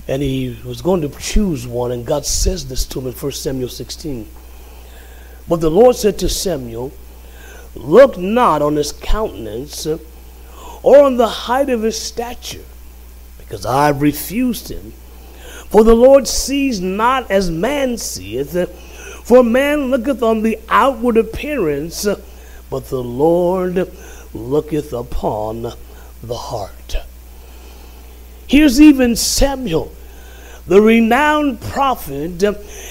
And 0.07 0.21
he 0.21 0.59
was 0.65 0.81
going 0.81 1.01
to 1.01 1.09
choose 1.19 1.67
one, 1.67 1.91
and 1.91 2.05
God 2.05 2.25
says 2.25 2.67
this 2.67 2.85
to 2.85 2.99
him 2.99 3.07
in 3.07 3.13
1 3.13 3.31
Samuel 3.31 3.69
16. 3.69 4.27
But 5.47 5.61
the 5.61 5.71
Lord 5.71 5.95
said 5.95 6.19
to 6.19 6.29
Samuel, 6.29 6.91
Look 7.75 8.17
not 8.17 8.61
on 8.61 8.75
his 8.75 8.91
countenance 8.91 9.85
or 9.85 11.05
on 11.05 11.17
the 11.17 11.27
height 11.27 11.69
of 11.69 11.83
his 11.83 11.99
stature, 11.99 12.65
because 13.37 13.65
I 13.65 13.87
have 13.87 14.01
refused 14.01 14.69
him. 14.69 14.93
For 15.69 15.83
the 15.83 15.95
Lord 15.95 16.27
sees 16.27 16.79
not 16.79 17.29
as 17.29 17.51
man 17.51 17.97
seeth, 17.97 18.69
for 19.23 19.43
man 19.43 19.91
looketh 19.91 20.23
on 20.23 20.41
the 20.41 20.59
outward 20.69 21.17
appearance, 21.17 22.07
but 22.69 22.85
the 22.87 23.03
Lord 23.03 23.91
looketh 24.33 24.93
upon 24.93 25.73
the 26.21 26.35
heart. 26.35 26.97
Here's 28.47 28.81
even 28.81 29.15
Samuel, 29.15 29.91
the 30.67 30.81
renowned 30.81 31.61
prophet, 31.61 32.43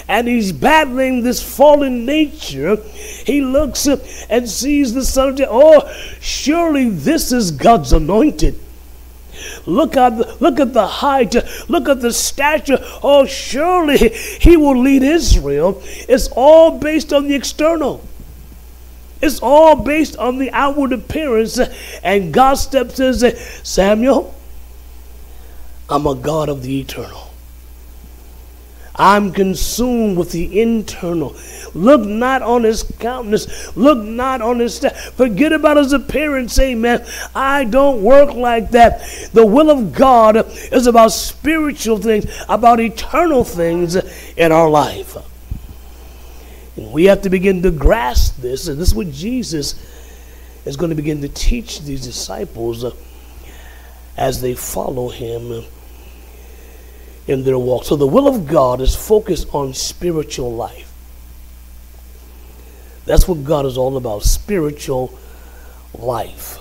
and 0.08 0.28
he's 0.28 0.52
battling 0.52 1.22
this 1.22 1.42
fallen 1.42 2.06
nature. 2.06 2.76
He 3.24 3.40
looks 3.40 3.86
and 3.86 4.48
sees 4.48 4.94
the 4.94 5.04
son 5.04 5.30
of 5.30 5.36
David. 5.36 5.50
Oh, 5.52 5.92
surely 6.20 6.88
this 6.88 7.32
is 7.32 7.50
God's 7.50 7.92
anointed. 7.92 8.58
Look 9.66 9.96
at 9.96 10.40
look 10.40 10.58
at 10.58 10.72
the 10.72 10.86
height. 10.86 11.34
Look 11.68 11.88
at 11.88 12.00
the 12.00 12.12
stature. 12.12 12.78
Oh, 13.02 13.26
surely 13.26 13.96
he 13.98 14.56
will 14.56 14.78
lead 14.78 15.02
Israel. 15.02 15.80
It's 15.84 16.28
all 16.28 16.78
based 16.78 17.12
on 17.12 17.28
the 17.28 17.34
external. 17.34 18.04
It's 19.20 19.40
all 19.40 19.76
based 19.76 20.16
on 20.16 20.38
the 20.38 20.50
outward 20.52 20.92
appearance. 20.92 21.58
And 22.02 22.32
God 22.32 22.54
steps 22.54 23.00
in 23.00 23.06
and 23.06 23.16
says, 23.16 23.60
Samuel, 23.62 24.34
I'm 25.88 26.06
a 26.06 26.14
God 26.14 26.48
of 26.48 26.62
the 26.62 26.80
eternal. 26.80 27.28
I'm 28.98 29.32
consumed 29.32 30.18
with 30.18 30.32
the 30.32 30.60
internal. 30.60 31.36
Look 31.72 32.00
not 32.00 32.42
on 32.42 32.64
his 32.64 32.82
countenance. 32.82 33.76
Look 33.76 33.98
not 33.98 34.42
on 34.42 34.58
his 34.58 34.74
step. 34.74 34.96
Forget 34.96 35.52
about 35.52 35.76
his 35.76 35.92
appearance. 35.92 36.58
Amen. 36.58 37.06
I 37.32 37.64
don't 37.64 38.02
work 38.02 38.34
like 38.34 38.72
that. 38.72 39.30
The 39.32 39.46
will 39.46 39.70
of 39.70 39.92
God 39.92 40.36
is 40.72 40.88
about 40.88 41.12
spiritual 41.12 41.98
things, 41.98 42.26
about 42.48 42.80
eternal 42.80 43.44
things 43.44 43.94
in 44.36 44.50
our 44.50 44.68
life. 44.68 45.16
We 46.78 47.06
have 47.06 47.22
to 47.22 47.30
begin 47.30 47.62
to 47.62 47.72
grasp 47.72 48.36
this, 48.40 48.68
and 48.68 48.78
this 48.78 48.88
is 48.88 48.94
what 48.94 49.10
Jesus 49.10 49.74
is 50.64 50.76
going 50.76 50.90
to 50.90 50.94
begin 50.94 51.20
to 51.22 51.28
teach 51.28 51.82
these 51.82 52.02
disciples 52.02 52.84
as 54.16 54.40
they 54.40 54.54
follow 54.54 55.08
him 55.08 55.64
in 57.26 57.42
their 57.42 57.58
walk. 57.58 57.84
So 57.84 57.96
the 57.96 58.06
will 58.06 58.28
of 58.28 58.46
God 58.46 58.80
is 58.80 58.94
focused 58.94 59.52
on 59.52 59.74
spiritual 59.74 60.54
life. 60.54 60.92
That's 63.06 63.26
what 63.26 63.42
God 63.42 63.66
is 63.66 63.76
all 63.76 63.96
about 63.96 64.22
spiritual 64.22 65.18
life. 65.94 66.58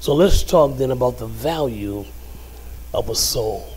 So 0.00 0.14
let's 0.14 0.42
talk 0.42 0.76
then 0.76 0.90
about 0.90 1.16
the 1.18 1.26
value 1.26 2.04
of 2.92 3.08
a 3.08 3.14
soul. 3.14 3.72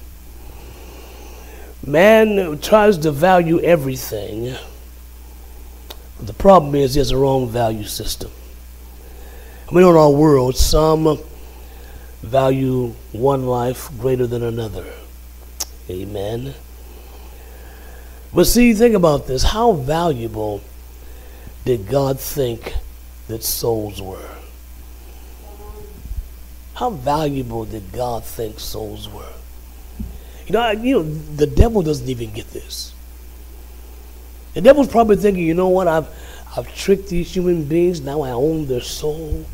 Man 1.86 2.60
tries 2.60 2.98
to 2.98 3.12
value 3.12 3.62
everything. 3.62 4.55
The 6.19 6.34
problem 6.34 6.75
is 6.75 6.95
there's 6.95 7.12
a 7.12 7.17
wrong 7.17 7.50
value 7.50 7.84
system. 7.84 8.31
I 9.69 9.74
mean, 9.74 9.84
in 9.84 9.95
our 9.95 10.12
world, 10.12 10.55
some 10.55 11.19
value 12.22 12.93
one 13.12 13.45
life 13.45 13.89
greater 14.00 14.27
than 14.27 14.43
another. 14.43 14.86
Amen. 15.89 16.53
But 18.34 18.45
see, 18.45 18.74
think 18.74 18.95
about 18.95 19.27
this. 19.27 19.43
How 19.43 19.74
valuable 19.74 20.62
did 21.63 21.88
God 21.88 22.19
think 22.19 22.74
that 23.27 23.43
souls 23.43 24.01
were? 24.01 24.29
How 26.75 26.89
valuable 26.89 27.65
did 27.65 27.91
God 27.91 28.25
think 28.25 28.60
souls 28.60 29.07
were? 29.07 29.34
You 30.45 30.53
know, 30.53 30.72
you 30.72 30.95
know, 30.98 31.03
the 31.03 31.48
devil 31.48 31.81
doesn't 31.81 32.07
even 32.07 32.31
get 32.31 32.51
this. 32.51 32.93
The 34.55 34.62
devil's 34.62 34.88
probably 34.88 35.17
thinking, 35.17 35.43
you 35.43 35.53
know 35.53 35.69
what, 35.69 35.88
I've 35.88 36.07
I've 36.57 36.74
tricked 36.74 37.09
these 37.09 37.35
human 37.35 37.65
beings, 37.65 38.01
now 38.01 38.21
I 38.21 38.31
own 38.31 38.65
their 38.65 38.81
soul 38.81 39.45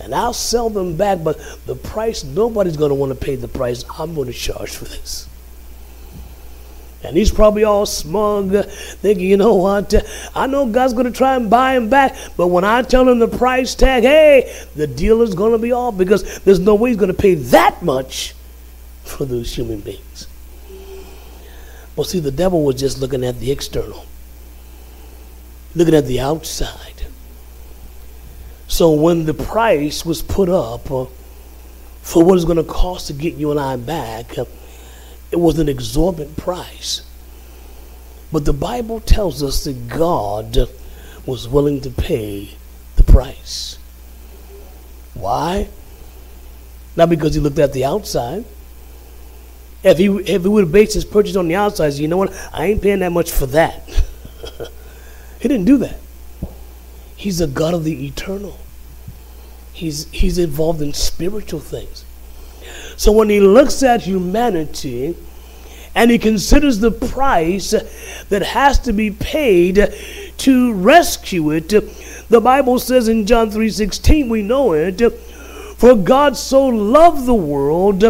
and 0.00 0.14
I'll 0.14 0.32
sell 0.32 0.70
them 0.70 0.96
back, 0.96 1.22
but 1.22 1.38
the 1.66 1.74
price, 1.74 2.24
nobody's 2.24 2.76
going 2.76 2.90
to 2.90 2.94
want 2.94 3.10
to 3.10 3.24
pay 3.24 3.36
the 3.36 3.48
price 3.48 3.84
I'm 3.98 4.14
going 4.14 4.28
to 4.28 4.32
charge 4.32 4.70
for 4.70 4.84
this. 4.84 5.28
And 7.02 7.16
he's 7.16 7.30
probably 7.30 7.64
all 7.64 7.86
smug, 7.86 8.64
thinking, 8.64 9.26
you 9.26 9.36
know 9.36 9.54
what? 9.54 9.94
I 10.34 10.46
know 10.46 10.66
God's 10.66 10.94
going 10.94 11.06
to 11.06 11.12
try 11.12 11.36
and 11.36 11.48
buy 11.48 11.74
him 11.74 11.88
back, 11.88 12.16
but 12.36 12.48
when 12.48 12.64
I 12.64 12.82
tell 12.82 13.08
him 13.08 13.18
the 13.18 13.28
price 13.28 13.74
tag, 13.74 14.02
hey, 14.02 14.52
the 14.74 14.86
deal 14.86 15.22
is 15.22 15.34
going 15.34 15.52
to 15.52 15.58
be 15.58 15.72
off 15.72 15.96
because 15.96 16.40
there's 16.40 16.58
no 16.58 16.74
way 16.74 16.90
he's 16.90 16.96
going 16.96 17.12
to 17.12 17.20
pay 17.20 17.34
that 17.34 17.82
much 17.82 18.34
for 19.04 19.24
those 19.24 19.54
human 19.54 19.80
beings. 19.80 20.26
Well, 21.98 22.04
see, 22.04 22.20
the 22.20 22.30
devil 22.30 22.62
was 22.62 22.76
just 22.76 23.00
looking 23.00 23.24
at 23.24 23.40
the 23.40 23.50
external, 23.50 24.06
looking 25.74 25.96
at 25.96 26.06
the 26.06 26.20
outside. 26.20 27.08
So 28.68 28.92
when 28.92 29.24
the 29.24 29.34
price 29.34 30.06
was 30.06 30.22
put 30.22 30.48
up 30.48 30.88
uh, 30.92 31.06
for 32.00 32.22
what 32.22 32.36
it's 32.36 32.44
going 32.44 32.58
to 32.58 32.62
cost 32.62 33.08
to 33.08 33.14
get 33.14 33.34
you 33.34 33.50
and 33.50 33.58
I 33.58 33.74
back, 33.74 34.38
uh, 34.38 34.44
it 35.32 35.40
was 35.40 35.58
an 35.58 35.68
exorbitant 35.68 36.36
price. 36.36 37.02
But 38.30 38.44
the 38.44 38.52
Bible 38.52 39.00
tells 39.00 39.42
us 39.42 39.64
that 39.64 39.88
God 39.88 40.68
was 41.26 41.48
willing 41.48 41.80
to 41.80 41.90
pay 41.90 42.50
the 42.94 43.02
price. 43.02 43.76
Why? 45.14 45.68
Not 46.94 47.10
because 47.10 47.34
he 47.34 47.40
looked 47.40 47.58
at 47.58 47.72
the 47.72 47.84
outside. 47.84 48.44
If 49.82 49.98
he 49.98 50.06
if 50.06 50.42
he 50.42 50.48
would 50.48 50.64
have 50.64 50.72
based 50.72 50.94
his 50.94 51.04
purchase 51.04 51.36
on 51.36 51.48
the 51.48 51.54
outside, 51.54 51.94
you 51.94 52.08
know 52.08 52.16
what? 52.16 52.32
I 52.52 52.66
ain't 52.66 52.82
paying 52.82 52.98
that 53.00 53.12
much 53.12 53.30
for 53.30 53.46
that. 53.46 53.88
he 55.40 55.48
didn't 55.48 55.66
do 55.66 55.76
that. 55.78 55.98
He's 57.16 57.38
the 57.38 57.46
God 57.48 57.74
of 57.74 57.84
the 57.84 58.06
eternal. 58.06 58.58
He's, 59.72 60.08
he's 60.10 60.38
involved 60.38 60.82
in 60.82 60.92
spiritual 60.92 61.60
things. 61.60 62.04
So 62.96 63.12
when 63.12 63.28
he 63.28 63.40
looks 63.40 63.82
at 63.82 64.02
humanity 64.02 65.16
and 65.94 66.10
he 66.10 66.18
considers 66.18 66.78
the 66.78 66.90
price 66.90 67.70
that 68.28 68.42
has 68.42 68.78
to 68.80 68.92
be 68.92 69.10
paid 69.10 69.94
to 70.38 70.72
rescue 70.74 71.50
it, 71.50 71.68
the 72.28 72.40
Bible 72.40 72.78
says 72.78 73.08
in 73.08 73.26
John 73.26 73.50
3:16, 73.50 74.28
we 74.28 74.42
know 74.42 74.72
it, 74.72 75.00
for 75.76 75.94
God 75.94 76.36
so 76.36 76.66
loved 76.66 77.26
the 77.26 77.34
world 77.34 78.04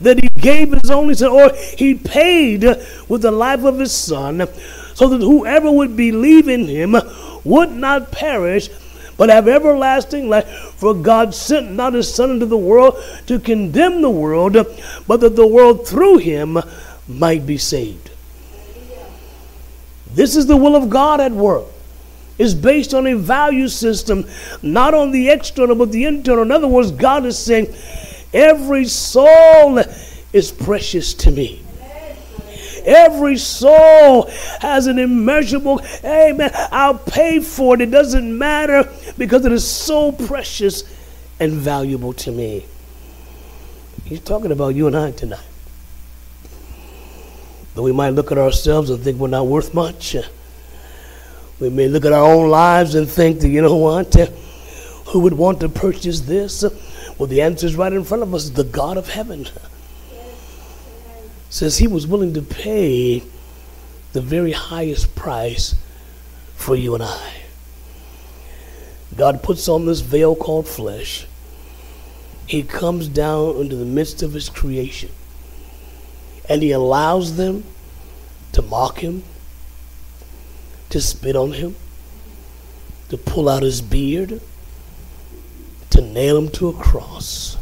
that 0.00 0.22
he 0.22 0.28
gave 0.40 0.72
his 0.72 0.90
only 0.90 1.14
son, 1.14 1.30
or 1.30 1.52
he 1.76 1.94
paid 1.94 2.62
with 3.08 3.22
the 3.22 3.30
life 3.30 3.64
of 3.64 3.78
his 3.78 3.92
son, 3.92 4.46
so 4.94 5.08
that 5.08 5.20
whoever 5.20 5.70
would 5.70 5.96
believe 5.96 6.48
in 6.48 6.66
him 6.66 6.96
would 7.44 7.70
not 7.72 8.10
perish, 8.10 8.68
but 9.16 9.30
have 9.30 9.48
everlasting 9.48 10.28
life. 10.28 10.48
For 10.76 10.94
God 10.94 11.34
sent 11.34 11.72
not 11.72 11.94
his 11.94 12.12
Son 12.12 12.30
into 12.30 12.46
the 12.46 12.56
world 12.56 13.02
to 13.26 13.38
condemn 13.40 14.00
the 14.00 14.10
world, 14.10 14.56
but 15.06 15.20
that 15.20 15.34
the 15.34 15.46
world 15.46 15.86
through 15.86 16.18
him 16.18 16.58
might 17.08 17.44
be 17.44 17.58
saved. 17.58 18.10
This 20.14 20.36
is 20.36 20.46
the 20.46 20.56
will 20.56 20.76
of 20.76 20.88
God 20.88 21.20
at 21.20 21.32
work. 21.32 21.64
It's 22.38 22.54
based 22.54 22.94
on 22.94 23.06
a 23.08 23.16
value 23.16 23.66
system, 23.66 24.24
not 24.62 24.94
on 24.94 25.10
the 25.10 25.30
external, 25.30 25.74
but 25.74 25.90
the 25.90 26.04
internal. 26.04 26.44
In 26.44 26.52
other 26.52 26.68
words, 26.68 26.92
God 26.92 27.26
is 27.26 27.36
saying, 27.36 27.74
every 28.32 28.84
soul 28.84 29.78
is 30.32 30.52
precious 30.52 31.14
to 31.14 31.30
me. 31.30 31.64
Every 32.84 33.36
soul 33.36 34.30
has 34.60 34.86
an 34.86 34.98
immeasurable, 34.98 35.82
amen. 36.02 36.50
I'll 36.72 36.98
pay 36.98 37.40
for 37.40 37.74
it. 37.74 37.82
It 37.82 37.90
doesn't 37.90 38.38
matter 38.38 38.88
because 39.18 39.44
it 39.44 39.52
is 39.52 39.66
so 39.66 40.12
precious 40.12 40.84
and 41.38 41.52
valuable 41.52 42.12
to 42.14 42.32
me. 42.32 42.64
He's 44.04 44.20
talking 44.20 44.52
about 44.52 44.74
you 44.74 44.86
and 44.86 44.96
I 44.96 45.10
tonight. 45.10 45.44
Though 47.74 47.82
we 47.82 47.92
might 47.92 48.10
look 48.10 48.32
at 48.32 48.38
ourselves 48.38 48.90
and 48.90 49.02
think 49.02 49.18
we're 49.18 49.28
not 49.28 49.46
worth 49.46 49.74
much, 49.74 50.16
uh, 50.16 50.22
we 51.60 51.68
may 51.68 51.88
look 51.88 52.04
at 52.04 52.12
our 52.12 52.24
own 52.24 52.48
lives 52.48 52.94
and 52.94 53.08
think 53.08 53.40
that, 53.40 53.48
you 53.48 53.60
know 53.60 53.76
what, 53.76 54.16
uh, 54.16 54.26
Who 55.08 55.20
would 55.20 55.34
want 55.34 55.60
to 55.60 55.68
purchase 55.68 56.20
this? 56.20 56.64
Well, 57.18 57.26
the 57.26 57.42
answer 57.42 57.66
is 57.66 57.74
right 57.74 57.92
in 57.92 58.04
front 58.04 58.22
of 58.22 58.32
us 58.32 58.50
the 58.50 58.64
God 58.64 58.96
of 58.96 59.08
heaven. 59.08 59.48
Says 61.50 61.78
he 61.78 61.88
was 61.88 62.06
willing 62.06 62.34
to 62.34 62.42
pay 62.42 63.22
the 64.12 64.20
very 64.20 64.52
highest 64.52 65.14
price 65.14 65.74
for 66.54 66.76
you 66.76 66.94
and 66.94 67.02
I. 67.02 67.32
God 69.16 69.42
puts 69.42 69.68
on 69.68 69.86
this 69.86 70.00
veil 70.00 70.36
called 70.36 70.68
flesh. 70.68 71.26
He 72.46 72.62
comes 72.62 73.08
down 73.08 73.56
into 73.56 73.74
the 73.74 73.84
midst 73.84 74.22
of 74.22 74.32
his 74.32 74.48
creation. 74.48 75.10
And 76.48 76.62
he 76.62 76.70
allows 76.70 77.36
them 77.36 77.64
to 78.52 78.62
mock 78.62 79.00
him, 79.00 79.24
to 80.90 81.00
spit 81.00 81.36
on 81.36 81.52
him, 81.52 81.76
to 83.10 83.18
pull 83.18 83.48
out 83.48 83.62
his 83.62 83.82
beard, 83.82 84.40
to 85.98 86.04
nail 86.04 86.38
him 86.38 86.48
to 86.48 86.68
a 86.68 86.72
cross. 86.72 87.56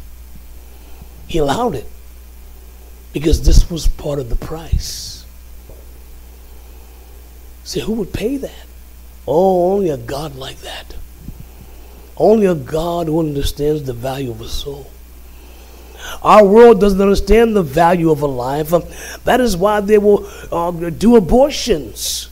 He 1.27 1.39
allowed 1.39 1.75
it 1.75 1.87
because 3.15 3.43
this 3.47 3.71
was 3.71 3.89
part 3.89 4.19
of 4.19 4.29
the 4.29 4.37
price. 4.37 5.25
See, 7.65 7.81
who 7.81 7.95
would 7.95 8.13
pay 8.13 8.37
that? 8.37 8.67
Oh, 9.27 9.73
only 9.73 9.89
a 9.89 9.97
God 9.97 10.37
like 10.37 10.59
that. 10.59 10.97
Only 12.19 12.47
a 12.47 12.55
God 12.55 13.07
who 13.07 13.19
understands 13.21 13.85
the 13.85 13.95
value 13.95 14.31
of 14.31 14.41
a 14.43 14.49
soul. 14.49 14.91
Our 16.23 16.45
world 16.45 16.81
doesn't 16.81 17.01
understand 17.01 17.57
the 17.57 17.63
value 17.63 18.11
of 18.11 18.21
a 18.21 18.27
life. 18.27 18.69
That 19.25 19.41
is 19.41 19.57
why 19.57 19.81
they 19.81 19.99
will 19.99 20.31
uh, 20.53 20.71
do 20.91 21.17
abortions. 21.17 22.29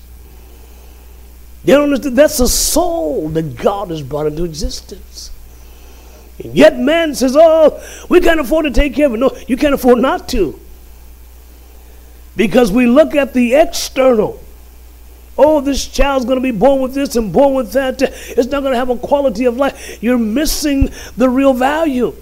They 1.64 1.72
don't 1.72 1.84
understand 1.84 2.16
that's 2.16 2.40
a 2.40 2.48
soul 2.48 3.30
that 3.30 3.56
God 3.56 3.88
has 3.88 4.02
brought 4.02 4.26
into 4.26 4.44
existence. 4.44 5.30
And 6.42 6.54
yet 6.54 6.78
man 6.78 7.14
says, 7.14 7.36
oh, 7.38 7.80
we 8.08 8.20
can't 8.20 8.40
afford 8.40 8.64
to 8.64 8.70
take 8.70 8.94
care 8.94 9.06
of 9.06 9.14
it. 9.14 9.18
No, 9.18 9.36
you 9.46 9.56
can't 9.56 9.74
afford 9.74 9.98
not 9.98 10.28
to. 10.30 10.58
Because 12.36 12.72
we 12.72 12.86
look 12.86 13.14
at 13.14 13.32
the 13.32 13.54
external. 13.54 14.40
Oh, 15.38 15.60
this 15.60 15.86
child's 15.86 16.24
going 16.24 16.38
to 16.38 16.42
be 16.42 16.56
born 16.56 16.80
with 16.80 16.94
this 16.94 17.16
and 17.16 17.32
born 17.32 17.54
with 17.54 17.72
that. 17.72 18.02
It's 18.02 18.48
not 18.48 18.60
going 18.60 18.72
to 18.72 18.78
have 18.78 18.90
a 18.90 18.96
quality 18.96 19.44
of 19.44 19.56
life. 19.56 20.02
You're 20.02 20.18
missing 20.18 20.90
the 21.16 21.28
real 21.28 21.52
value. 21.52 22.14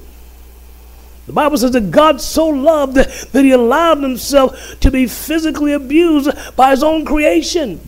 The 1.27 1.33
Bible 1.33 1.57
says 1.57 1.71
that 1.73 1.91
God 1.91 2.21
so 2.21 2.49
loved 2.49 2.97
that 2.97 3.45
he 3.45 3.53
allowed 3.53 4.03
himself 4.03 4.79
to 4.81 4.91
be 4.91 5.07
physically 5.07 5.73
abused 5.73 6.31
by 6.57 6.71
his 6.71 6.83
own 6.83 7.05
creation. 7.05 7.81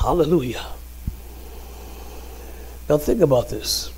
Hallelujah. 0.00 0.64
Now 2.88 2.98
think 2.98 3.20
about 3.20 3.48
this. 3.48 3.92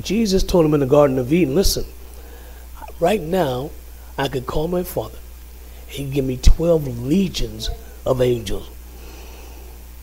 Jesus 0.00 0.42
told 0.42 0.66
him 0.66 0.74
in 0.74 0.80
the 0.80 0.86
Garden 0.86 1.18
of 1.18 1.32
Eden, 1.32 1.54
listen, 1.54 1.84
right 3.00 3.20
now 3.20 3.70
I 4.18 4.28
could 4.28 4.46
call 4.46 4.68
my 4.68 4.82
father. 4.82 5.18
He'd 5.88 6.12
give 6.12 6.24
me 6.24 6.36
12 6.36 7.02
legions 7.02 7.70
of 8.04 8.20
angels. 8.20 8.68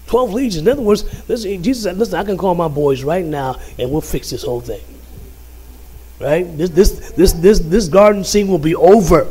12 0.08 0.34
legions. 0.34 0.58
In 0.58 0.68
other 0.68 0.82
words, 0.82 1.04
listen, 1.30 1.62
Jesus 1.64 1.84
said, 1.84 1.98
listen, 1.98 2.16
I 2.16 2.24
can 2.24 2.38
call 2.38 2.56
my 2.56 2.68
boys 2.68 3.04
right 3.04 3.26
now 3.26 3.60
and 3.78 3.92
we'll 3.92 4.02
fix 4.02 4.30
this 4.30 4.44
whole 4.44 4.62
thing. 4.62 4.82
Right? 6.20 6.44
This, 6.58 6.70
this, 6.70 7.12
this, 7.12 7.34
this, 7.34 7.60
this 7.60 7.88
garden 7.88 8.24
scene 8.24 8.48
will 8.48 8.60
be 8.60 8.76
over. 8.76 9.28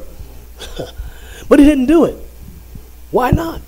but 1.49 1.59
he 1.59 1.65
didn't 1.65 1.87
do 1.87 2.05
it. 2.05 2.17
Why 3.11 3.31
not? 3.31 3.61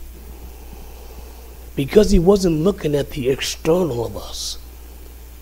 Because 1.76 2.10
he 2.10 2.18
wasn't 2.18 2.62
looking 2.62 2.94
at 2.94 3.10
the 3.10 3.30
external 3.30 4.04
of 4.04 4.16
us, 4.16 4.58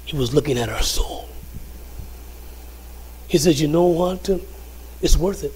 he 0.04 0.16
was 0.16 0.34
looking 0.34 0.58
at 0.58 0.68
our 0.68 0.82
soul. 0.82 1.28
He 3.32 3.38
says, 3.38 3.62
You 3.62 3.66
know 3.66 3.86
what? 3.86 4.28
It's 5.00 5.16
worth 5.16 5.42
it. 5.42 5.54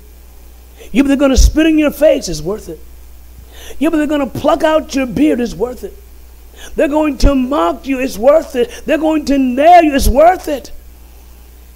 Yeah, 0.93 1.03
they're 1.03 1.17
going 1.19 1.31
to 1.31 1.37
spit 1.37 1.67
in 1.67 1.77
your 1.77 1.91
face. 1.91 2.27
It's 2.27 2.41
worth 2.41 2.71
it. 2.71 2.81
Yeah, 3.79 3.91
but 3.91 3.99
they're 3.99 4.07
going 4.07 4.31
to 4.31 4.39
pluck 4.41 4.65
out 4.65 4.95
your 4.95 5.05
beard. 5.05 5.41
It's 5.41 5.55
worth 5.55 5.85
it. 5.85 5.93
They're 6.75 6.89
going 6.89 7.19
to 7.19 7.35
mock 7.35 7.87
you. 7.87 8.01
It's 8.01 8.17
worth 8.17 8.57
it. 8.57 8.71
They're 8.87 8.97
going 8.97 9.27
to 9.27 9.37
nail 9.37 9.83
you. 9.83 9.95
It's 9.95 10.09
worth 10.09 10.49
it. 10.49 10.73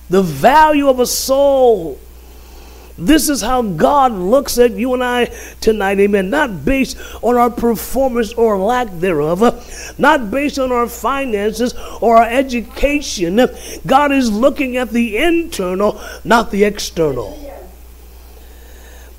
The 0.08 0.22
value 0.22 0.88
of 0.88 1.00
a 1.00 1.06
soul 1.06 2.00
this 3.00 3.28
is 3.28 3.40
how 3.40 3.62
God 3.62 4.12
looks 4.12 4.58
at 4.58 4.72
you 4.72 4.94
and 4.94 5.02
I 5.02 5.24
tonight, 5.60 5.98
amen. 5.98 6.30
Not 6.30 6.64
based 6.64 6.98
on 7.22 7.36
our 7.36 7.50
performance 7.50 8.32
or 8.34 8.58
lack 8.58 8.88
thereof, 8.92 9.40
not 9.98 10.30
based 10.30 10.58
on 10.58 10.70
our 10.70 10.86
finances 10.86 11.74
or 12.00 12.18
our 12.18 12.28
education. 12.28 13.40
God 13.86 14.12
is 14.12 14.30
looking 14.30 14.76
at 14.76 14.90
the 14.90 15.16
internal, 15.16 16.00
not 16.24 16.50
the 16.50 16.64
external. 16.64 17.38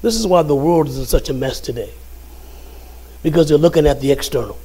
This 0.01 0.15
is 0.15 0.25
why 0.25 0.43
the 0.43 0.55
world 0.55 0.87
is 0.87 0.97
in 0.97 1.05
such 1.05 1.29
a 1.29 1.33
mess 1.33 1.59
today, 1.59 1.91
because 3.23 3.49
they're 3.49 3.57
looking 3.57 3.87
at 3.87 4.01
the 4.01 4.11
external. 4.11 4.57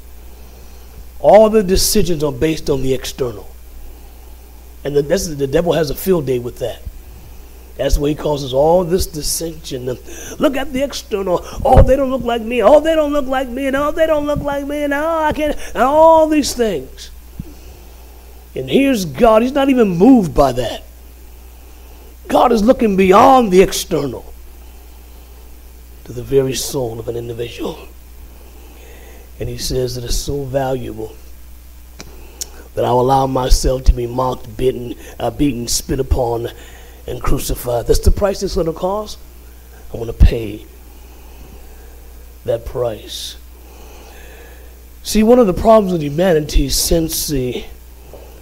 All 1.20 1.48
the 1.50 1.62
decisions 1.62 2.22
are 2.22 2.33
based 2.33 2.68
on 2.70 2.83
the 2.83 2.92
external. 2.92 3.48
And 4.85 4.94
the, 4.94 5.02
the 5.02 5.46
devil 5.46 5.72
has 5.72 5.90
a 5.90 5.94
field 5.94 6.26
day 6.26 6.38
with 6.38 6.59
that. 6.61 6.81
That's 7.76 7.98
why 7.98 8.08
he 8.10 8.14
causes 8.14 8.54
all 8.54 8.84
this 8.84 9.06
dissension. 9.06 9.84
Look 10.38 10.56
at 10.56 10.72
the 10.72 10.82
external. 10.82 11.40
Oh, 11.64 11.82
they 11.82 11.94
don't 11.94 12.10
look 12.10 12.22
like 12.22 12.40
me. 12.40 12.62
Oh, 12.62 12.80
they 12.80 12.94
don't 12.94 13.12
look 13.12 13.26
like 13.26 13.48
me. 13.48 13.66
And 13.66 13.76
oh, 13.76 13.90
they 13.90 14.06
don't 14.06 14.26
look 14.26 14.40
like 14.40 14.66
me. 14.66 14.84
And 14.84 14.94
oh, 14.94 15.18
I 15.18 15.32
can't. 15.32 15.56
And 15.74 15.82
all 15.82 16.26
these 16.26 16.54
things. 16.54 17.10
And 18.54 18.70
here's 18.70 19.04
God. 19.04 19.42
He's 19.42 19.52
not 19.52 19.68
even 19.68 19.88
moved 19.88 20.34
by 20.34 20.52
that. 20.52 20.84
God 22.28 22.50
is 22.50 22.62
looking 22.62 22.96
beyond 22.96 23.52
the 23.52 23.60
external 23.60 24.32
to 26.04 26.12
the 26.12 26.22
very 26.22 26.54
soul 26.54 26.98
of 26.98 27.08
an 27.08 27.16
individual. 27.16 27.88
And 29.38 29.48
he 29.50 29.58
says 29.58 29.96
that 29.96 30.04
it's 30.04 30.16
so 30.16 30.44
valuable 30.44 31.14
that 32.74 32.84
I'll 32.84 33.00
allow 33.00 33.26
myself 33.26 33.84
to 33.84 33.92
be 33.92 34.06
mocked, 34.06 34.56
bitten, 34.56 34.94
uh, 35.18 35.30
beaten, 35.30 35.68
spit 35.68 36.00
upon, 36.00 36.48
and 37.07 37.23
crucified. 37.23 37.87
That's 37.87 38.01
the 38.01 38.11
price 38.11 38.42
it's 38.42 38.55
going 38.55 38.66
to 38.66 38.73
cost. 38.73 39.19
I'm 39.92 40.01
going 40.01 40.12
to 40.12 40.25
pay 40.25 40.66
that 42.45 42.64
price. 42.64 43.37
See, 45.03 45.23
one 45.23 45.38
of 45.38 45.47
the 45.47 45.55
problems 45.55 45.92
with 45.92 46.03
humanity 46.03 46.69
since 46.69 47.29
the 47.29 47.64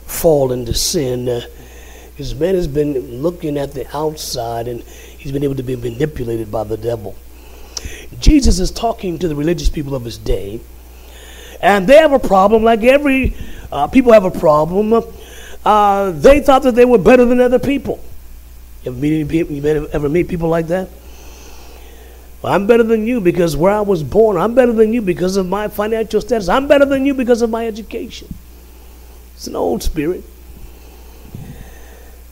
fall 0.07 0.53
into 0.53 0.73
sin 0.73 1.29
uh, 1.29 1.43
is 2.17 2.35
man 2.35 2.55
has 2.55 2.69
been 2.69 3.23
looking 3.23 3.59
at 3.59 3.73
the 3.73 3.87
outside 3.97 4.69
and 4.69 4.83
he's 4.83 5.33
been 5.33 5.45
able 5.45 5.57
to 5.57 5.63
be 5.63 5.77
manipulated 5.77 6.51
by 6.51 6.65
the 6.65 6.77
devil. 6.77 7.15
Jesus 8.19 8.61
is 8.61 8.71
talking 8.71 9.19
to 9.19 9.29
the 9.29 9.35
religious 9.35 9.69
people 9.69 9.95
of 9.95 10.05
his 10.05 10.17
day, 10.17 10.61
and 11.61 11.87
they 11.87 11.97
have 11.97 12.13
a 12.13 12.19
problem 12.19 12.63
like 12.63 12.83
every 12.83 13.37
uh, 13.71 13.87
people 13.89 14.13
have 14.13 14.25
a 14.25 14.31
problem. 14.31 15.05
Uh, 15.65 16.13
they 16.13 16.41
thought 16.41 16.63
that 16.63 16.75
they 16.75 16.85
were 16.85 16.99
better 16.99 17.25
than 17.25 17.41
other 17.41 17.59
people. 17.59 18.03
You 18.85 18.93
ever 18.93 19.01
meet 19.01 19.29
people? 19.29 19.55
You 19.55 19.89
ever 19.89 20.09
meet 20.09 20.29
people 20.29 20.49
like 20.49 20.67
that? 20.69 20.89
Well, 22.43 22.53
I'm 22.53 22.67
better 22.67 22.83
than 22.83 23.07
you 23.07 23.23
because 23.23 23.57
where 23.57 23.73
I 23.73 23.81
was 23.81 24.03
born. 24.03 24.37
I'm 24.37 24.55
better 24.55 24.73
than 24.73 24.93
you 24.93 25.01
because 25.01 25.39
of 25.39 25.49
my 25.49 25.69
financial 25.69 26.21
status. 26.21 26.49
I'm 26.49 26.69
better 26.69 26.85
than 26.85 27.07
you 27.07 27.15
because 27.15 27.41
of 27.41 27.49
my 27.49 27.67
education. 27.67 28.33
It's 29.35 29.47
an 29.47 29.57
old 29.57 29.83
spirit. 29.83 30.25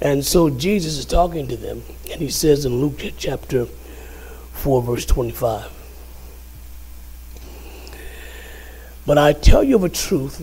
And 0.02 0.24
so 0.24 0.50
Jesus 0.50 0.98
is 0.98 1.06
talking 1.06 1.48
to 1.48 1.56
them, 1.56 1.82
and 2.10 2.20
he 2.20 2.28
says 2.28 2.64
in 2.64 2.80
Luke 2.80 3.00
chapter 3.16 3.66
4, 4.52 4.82
verse 4.82 5.06
25. 5.06 5.70
But 9.06 9.16
I 9.16 9.32
tell 9.32 9.64
you 9.64 9.76
of 9.76 9.84
a 9.84 9.88
truth, 9.88 10.42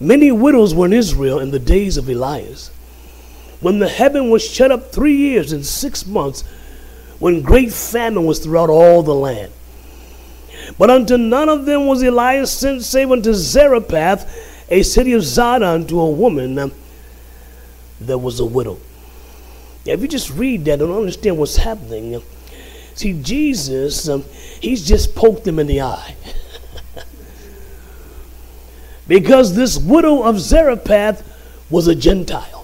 many 0.00 0.32
widows 0.32 0.74
were 0.74 0.86
in 0.86 0.92
Israel 0.92 1.38
in 1.38 1.50
the 1.50 1.58
days 1.58 1.96
of 1.96 2.08
Elias 2.08 2.70
when 3.62 3.78
the 3.78 3.88
heaven 3.88 4.28
was 4.28 4.44
shut 4.44 4.70
up 4.70 4.92
three 4.92 5.16
years 5.16 5.52
and 5.52 5.64
six 5.64 6.04
months, 6.04 6.42
when 7.20 7.40
great 7.40 7.72
famine 7.72 8.26
was 8.26 8.40
throughout 8.40 8.68
all 8.68 9.02
the 9.04 9.14
land. 9.14 9.52
But 10.76 10.90
unto 10.90 11.16
none 11.16 11.48
of 11.48 11.64
them 11.64 11.86
was 11.86 12.02
Elias 12.02 12.50
sent, 12.50 12.82
save 12.82 13.12
unto 13.12 13.32
Zarephath, 13.32 14.28
a 14.68 14.82
city 14.82 15.12
of 15.12 15.22
Zidon, 15.22 15.86
to 15.88 16.00
a 16.00 16.10
woman 16.10 16.58
um, 16.58 16.72
that 18.00 18.18
was 18.18 18.40
a 18.40 18.44
widow. 18.44 18.78
If 19.84 20.00
you 20.00 20.08
just 20.08 20.30
read 20.30 20.64
that 20.64 20.80
and 20.80 20.92
understand 20.92 21.38
what's 21.38 21.56
happening, 21.56 22.16
um, 22.16 22.22
see, 22.94 23.20
Jesus, 23.22 24.08
um, 24.08 24.24
he's 24.60 24.86
just 24.86 25.14
poked 25.14 25.44
them 25.44 25.60
in 25.60 25.68
the 25.68 25.82
eye. 25.82 26.16
because 29.06 29.54
this 29.54 29.78
widow 29.78 30.22
of 30.22 30.40
Zarephath 30.40 31.22
was 31.70 31.86
a 31.86 31.94
Gentile. 31.94 32.61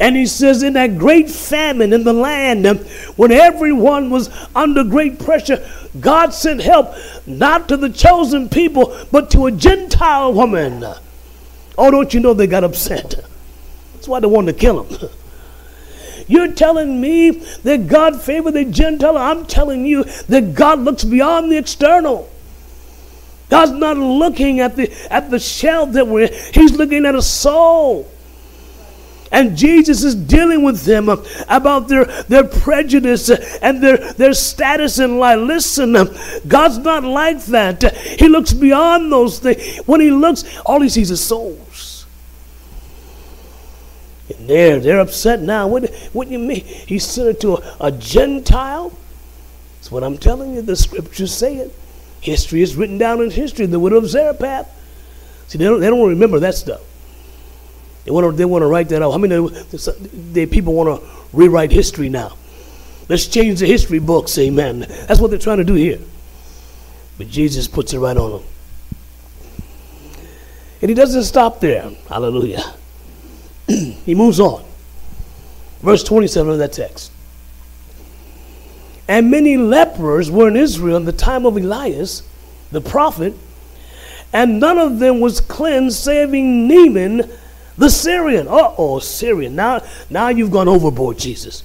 And 0.00 0.14
he 0.14 0.26
says, 0.26 0.62
in 0.62 0.74
that 0.74 0.96
great 0.96 1.28
famine 1.28 1.92
in 1.92 2.04
the 2.04 2.12
land, 2.12 2.66
when 3.16 3.32
everyone 3.32 4.10
was 4.10 4.30
under 4.54 4.84
great 4.84 5.18
pressure, 5.18 5.68
God 5.98 6.32
sent 6.32 6.60
help 6.60 6.94
not 7.26 7.68
to 7.68 7.76
the 7.76 7.90
chosen 7.90 8.48
people, 8.48 8.96
but 9.10 9.30
to 9.32 9.46
a 9.46 9.52
Gentile 9.52 10.32
woman. 10.32 10.84
Oh, 11.76 11.90
don't 11.90 12.14
you 12.14 12.20
know 12.20 12.32
they 12.32 12.46
got 12.46 12.62
upset? 12.62 13.24
That's 13.94 14.06
why 14.06 14.20
they 14.20 14.28
wanted 14.28 14.52
to 14.52 14.58
kill 14.58 14.84
him. 14.84 15.10
You're 16.28 16.52
telling 16.52 17.00
me 17.00 17.30
that 17.30 17.88
God 17.88 18.20
favored 18.20 18.52
the 18.52 18.66
Gentile? 18.66 19.16
I'm 19.16 19.46
telling 19.46 19.84
you 19.84 20.04
that 20.04 20.54
God 20.54 20.80
looks 20.80 21.02
beyond 21.02 21.50
the 21.50 21.56
external. 21.56 22.28
God's 23.48 23.72
not 23.72 23.96
looking 23.96 24.60
at 24.60 24.76
the 24.76 24.92
at 25.10 25.30
the 25.30 25.38
shell 25.38 25.86
that 25.86 26.06
we're 26.06 26.26
in. 26.26 26.34
He's 26.52 26.72
looking 26.72 27.06
at 27.06 27.14
a 27.14 27.22
soul. 27.22 28.06
And 29.30 29.56
Jesus 29.56 30.04
is 30.04 30.14
dealing 30.14 30.62
with 30.62 30.84
them 30.84 31.08
about 31.08 31.88
their, 31.88 32.04
their 32.04 32.44
prejudice 32.44 33.30
and 33.60 33.82
their, 33.82 33.98
their 34.14 34.32
status 34.32 34.98
in 34.98 35.18
life. 35.18 35.38
Listen, 35.38 35.92
God's 36.46 36.78
not 36.78 37.04
like 37.04 37.44
that. 37.46 37.82
He 37.94 38.28
looks 38.28 38.52
beyond 38.52 39.12
those 39.12 39.38
things. 39.38 39.78
When 39.86 40.00
He 40.00 40.10
looks, 40.10 40.44
all 40.64 40.80
He 40.80 40.88
sees 40.88 41.10
is 41.10 41.20
souls. 41.20 42.06
And 44.36 44.48
they're, 44.48 44.80
they're 44.80 45.00
upset 45.00 45.40
now. 45.40 45.68
What, 45.68 45.90
what 46.12 46.26
do 46.26 46.32
you 46.32 46.38
mean? 46.38 46.64
He 46.64 46.98
sent 46.98 47.28
it 47.28 47.40
to 47.40 47.56
a, 47.56 47.76
a 47.80 47.92
Gentile? 47.92 48.92
That's 49.76 49.90
what 49.90 50.04
I'm 50.04 50.18
telling 50.18 50.54
you. 50.54 50.62
The 50.62 50.76
scriptures 50.76 51.34
say 51.34 51.56
it. 51.56 51.74
History 52.20 52.62
is 52.62 52.76
written 52.76 52.98
down 52.98 53.22
in 53.22 53.30
history. 53.30 53.66
The 53.66 53.78
widow 53.78 53.98
of 53.98 54.08
Zarephath. 54.08 54.68
See, 55.46 55.58
they 55.58 55.64
don't, 55.64 55.80
they 55.80 55.86
don't 55.86 56.08
remember 56.08 56.40
that 56.40 56.54
stuff. 56.54 56.80
They 58.08 58.12
want 58.12 58.24
to 58.24 58.32
they 58.32 58.46
want 58.46 58.62
to 58.62 58.66
write 58.66 58.88
that 58.88 59.02
out. 59.02 59.10
How 59.10 59.18
many 59.18 60.46
people 60.46 60.72
want 60.72 60.98
to 60.98 61.06
rewrite 61.34 61.70
history 61.70 62.08
now? 62.08 62.38
Let's 63.06 63.26
change 63.26 63.60
the 63.60 63.66
history 63.66 63.98
books. 63.98 64.38
Amen. 64.38 64.86
That's 65.06 65.20
what 65.20 65.28
they're 65.28 65.38
trying 65.38 65.58
to 65.58 65.64
do 65.64 65.74
here. 65.74 65.98
But 67.18 67.28
Jesus 67.28 67.68
puts 67.68 67.92
it 67.92 67.98
right 67.98 68.16
on 68.16 68.30
them. 68.30 68.42
And 70.80 70.88
he 70.88 70.94
doesn't 70.94 71.24
stop 71.24 71.60
there. 71.60 71.90
Hallelujah. 72.08 72.64
he 73.68 74.14
moves 74.14 74.40
on. 74.40 74.64
Verse 75.82 76.02
27 76.02 76.50
of 76.50 76.58
that 76.60 76.72
text. 76.72 77.12
And 79.06 79.30
many 79.30 79.58
lepers 79.58 80.30
were 80.30 80.48
in 80.48 80.56
Israel 80.56 80.96
in 80.96 81.04
the 81.04 81.12
time 81.12 81.44
of 81.44 81.58
Elias, 81.58 82.22
the 82.72 82.80
prophet, 82.80 83.34
and 84.32 84.58
none 84.58 84.78
of 84.78 84.98
them 84.98 85.20
was 85.20 85.42
cleansed, 85.42 85.98
saving 85.98 86.66
Naaman 86.66 87.30
the 87.78 87.88
Syrian. 87.88 88.48
Uh 88.48 88.74
oh, 88.76 88.98
Syrian. 88.98 89.54
Now, 89.54 89.82
now 90.10 90.28
you've 90.28 90.50
gone 90.50 90.68
overboard, 90.68 91.18
Jesus. 91.18 91.62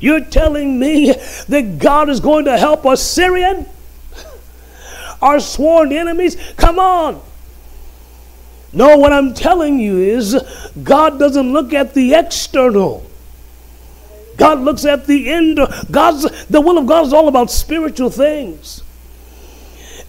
You're 0.00 0.24
telling 0.24 0.78
me 0.78 1.12
that 1.48 1.78
God 1.78 2.08
is 2.08 2.20
going 2.20 2.44
to 2.44 2.58
help 2.58 2.86
us, 2.86 3.02
Syrian? 3.02 3.66
Our 5.22 5.40
sworn 5.40 5.92
enemies? 5.92 6.36
Come 6.56 6.78
on. 6.78 7.20
No, 8.72 8.98
what 8.98 9.12
I'm 9.12 9.34
telling 9.34 9.78
you 9.78 9.98
is 9.98 10.36
God 10.82 11.18
doesn't 11.18 11.52
look 11.52 11.72
at 11.72 11.94
the 11.94 12.14
external. 12.14 13.06
God 14.36 14.60
looks 14.60 14.84
at 14.84 15.06
the 15.06 15.30
end. 15.30 15.60
God's 15.90 16.46
the 16.46 16.60
will 16.60 16.78
of 16.78 16.86
God 16.86 17.06
is 17.06 17.12
all 17.12 17.28
about 17.28 17.50
spiritual 17.50 18.10
things. 18.10 18.83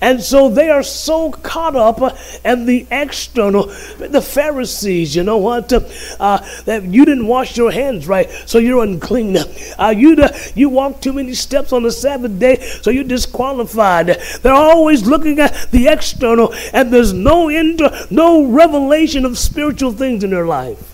And 0.02 0.22
so 0.22 0.50
they 0.50 0.70
are 0.70 0.84
so 0.84 1.32
caught 1.32 1.76
up 1.76 2.18
in 2.44 2.66
the 2.66 2.86
external. 2.92 3.68
The 3.98 4.22
Pharisees, 4.22 5.16
you 5.16 5.24
know 5.24 5.38
what? 5.38 5.72
Uh, 5.72 6.46
that 6.66 6.84
you 6.84 7.06
didn't 7.06 7.28
wash 7.28 7.58
your 7.58 7.72
hands 7.72 8.08
right, 8.08 8.30
so 8.46 8.58
you're 8.58 8.84
unclean. 8.84 9.38
Uh, 9.78 9.94
you 9.96 10.18
you 10.54 10.70
walked 10.70 11.02
too 11.02 11.14
many 11.14 11.34
steps 11.34 11.72
on 11.72 11.84
the 11.84 11.92
Sabbath 11.92 12.38
day, 12.38 12.60
so 12.82 12.92
you're 12.92 13.04
disqualified. 13.04 14.08
They're 14.42 14.54
always 14.54 15.06
looking 15.08 15.40
at 15.40 15.72
the 15.72 15.88
external, 15.88 16.54
and 16.74 16.92
there's 16.94 17.14
no 17.14 17.50
inter, 17.50 18.08
no 18.12 18.46
revelation 18.46 19.26
of 19.26 19.38
spiritual 19.38 19.94
things 19.94 20.24
in 20.24 20.30
their 20.30 20.46
life. 20.46 20.94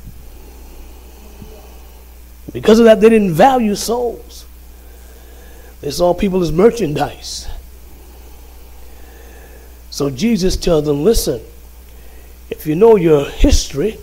Because 2.54 2.80
of 2.80 2.86
that, 2.86 3.02
they 3.02 3.10
didn't 3.10 3.34
value 3.34 3.76
souls. 3.76 4.46
They 5.82 5.92
saw 5.92 6.14
people 6.14 6.42
as 6.42 6.52
merchandise. 6.52 7.48
So 9.92 10.10
Jesus 10.10 10.56
tells 10.56 10.86
them, 10.86 11.04
listen, 11.04 11.42
if 12.50 12.66
you 12.66 12.76
know 12.76 12.96
your 12.96 13.26
history, 13.26 13.98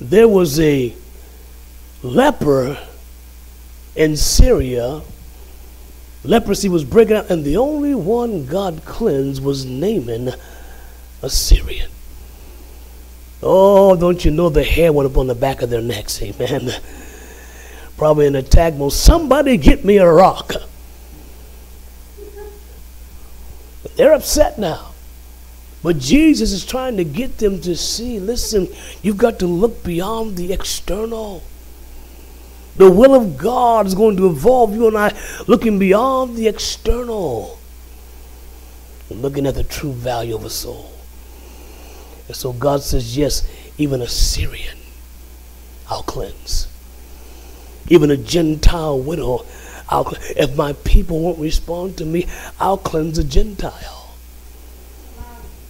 there 0.00 0.26
was 0.26 0.58
a 0.58 0.92
leper 2.02 2.76
in 3.94 4.16
Syria. 4.16 5.02
Leprosy 6.24 6.68
was 6.68 6.84
breaking 6.84 7.16
out, 7.16 7.30
and 7.30 7.44
the 7.44 7.56
only 7.56 7.94
one 7.94 8.46
God 8.46 8.84
cleansed 8.84 9.42
was 9.42 9.64
Naaman, 9.64 10.34
a 11.22 11.30
Syrian. 11.30 11.90
Oh, 13.44 13.96
don't 13.96 14.24
you 14.24 14.32
know 14.32 14.48
the 14.48 14.64
hair 14.64 14.92
went 14.92 15.10
up 15.10 15.16
on 15.16 15.28
the 15.28 15.34
back 15.36 15.62
of 15.62 15.70
their 15.70 15.82
necks, 15.82 16.20
amen. 16.20 16.70
Probably 17.96 18.26
an 18.26 18.34
attack 18.34 18.74
mode. 18.74 18.92
Somebody 18.92 19.56
get 19.56 19.84
me 19.84 19.98
a 19.98 20.10
rock. 20.10 20.52
They're 23.96 24.12
upset 24.12 24.58
now. 24.58 24.92
But 25.82 25.98
Jesus 25.98 26.52
is 26.52 26.64
trying 26.64 26.96
to 26.96 27.04
get 27.04 27.38
them 27.38 27.60
to 27.62 27.76
see 27.76 28.20
listen, 28.20 28.68
you've 29.02 29.16
got 29.16 29.38
to 29.40 29.46
look 29.46 29.82
beyond 29.82 30.36
the 30.36 30.52
external. 30.52 31.42
The 32.76 32.90
will 32.90 33.14
of 33.14 33.36
God 33.36 33.86
is 33.86 33.94
going 33.94 34.16
to 34.16 34.26
involve 34.26 34.74
you 34.74 34.86
and 34.86 34.96
I 34.96 35.14
looking 35.46 35.78
beyond 35.78 36.36
the 36.36 36.48
external 36.48 37.58
and 39.10 39.20
looking 39.20 39.46
at 39.46 39.56
the 39.56 39.64
true 39.64 39.92
value 39.92 40.34
of 40.34 40.44
a 40.44 40.50
soul. 40.50 40.90
And 42.28 42.36
so 42.36 42.52
God 42.52 42.82
says, 42.82 43.16
Yes, 43.16 43.46
even 43.76 44.00
a 44.00 44.08
Syrian 44.08 44.78
I'll 45.92 46.02
cleanse. 46.02 46.68
Even 47.88 48.10
a 48.10 48.16
Gentile 48.16 48.98
widow 48.98 49.44
I'll, 49.92 50.10
if 50.38 50.56
my 50.56 50.72
people 50.72 51.20
won't 51.20 51.38
respond 51.38 51.98
to 51.98 52.06
me, 52.06 52.26
I'll 52.58 52.78
cleanse 52.78 53.18
a 53.18 53.24
Gentile. 53.24 54.14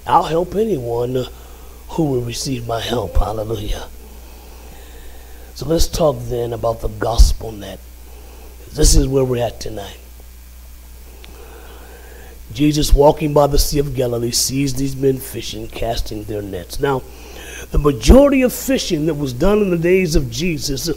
I'll 0.07 0.23
help 0.23 0.55
anyone 0.55 1.27
who 1.89 2.05
will 2.05 2.21
receive 2.21 2.69
my 2.69 2.81
help. 2.81 3.17
Hallelujah. 3.17 3.89
So 5.57 5.67
let's 5.67 5.89
talk 5.89 6.17
then 6.21 6.53
about 6.53 6.83
the 6.83 6.89
gospel 6.89 7.51
net. 7.51 7.81
This 8.73 8.95
is 8.95 9.09
where 9.09 9.25
we're 9.25 9.45
at 9.45 9.59
tonight. 9.59 9.99
Jesus, 12.53 12.93
walking 12.93 13.35
by 13.35 13.49
the 13.49 13.59
Sea 13.59 13.81
of 13.81 13.97
Galilee, 13.97 14.31
sees 14.31 14.75
these 14.75 14.95
men 14.95 15.19
fishing, 15.19 15.67
casting 15.67 16.23
their 16.25 16.43
nets. 16.43 16.79
Now, 16.79 17.03
the 17.73 17.79
majority 17.79 18.43
of 18.43 18.53
fishing 18.53 19.07
that 19.07 19.15
was 19.15 19.33
done 19.33 19.63
in 19.63 19.71
the 19.71 19.79
days 19.79 20.15
of 20.15 20.31
Jesus 20.31 20.91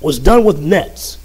was 0.00 0.18
done 0.18 0.42
with 0.42 0.58
nets. 0.58 1.18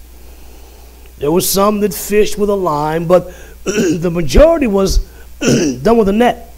There 1.17 1.31
was 1.31 1.49
some 1.49 1.79
that 1.79 1.93
fished 1.93 2.37
with 2.37 2.49
a 2.49 2.55
line, 2.55 3.07
but 3.07 3.33
the 3.63 4.11
majority 4.11 4.67
was 4.67 4.99
done 5.81 5.97
with 5.97 6.09
a 6.09 6.13
net. 6.13 6.53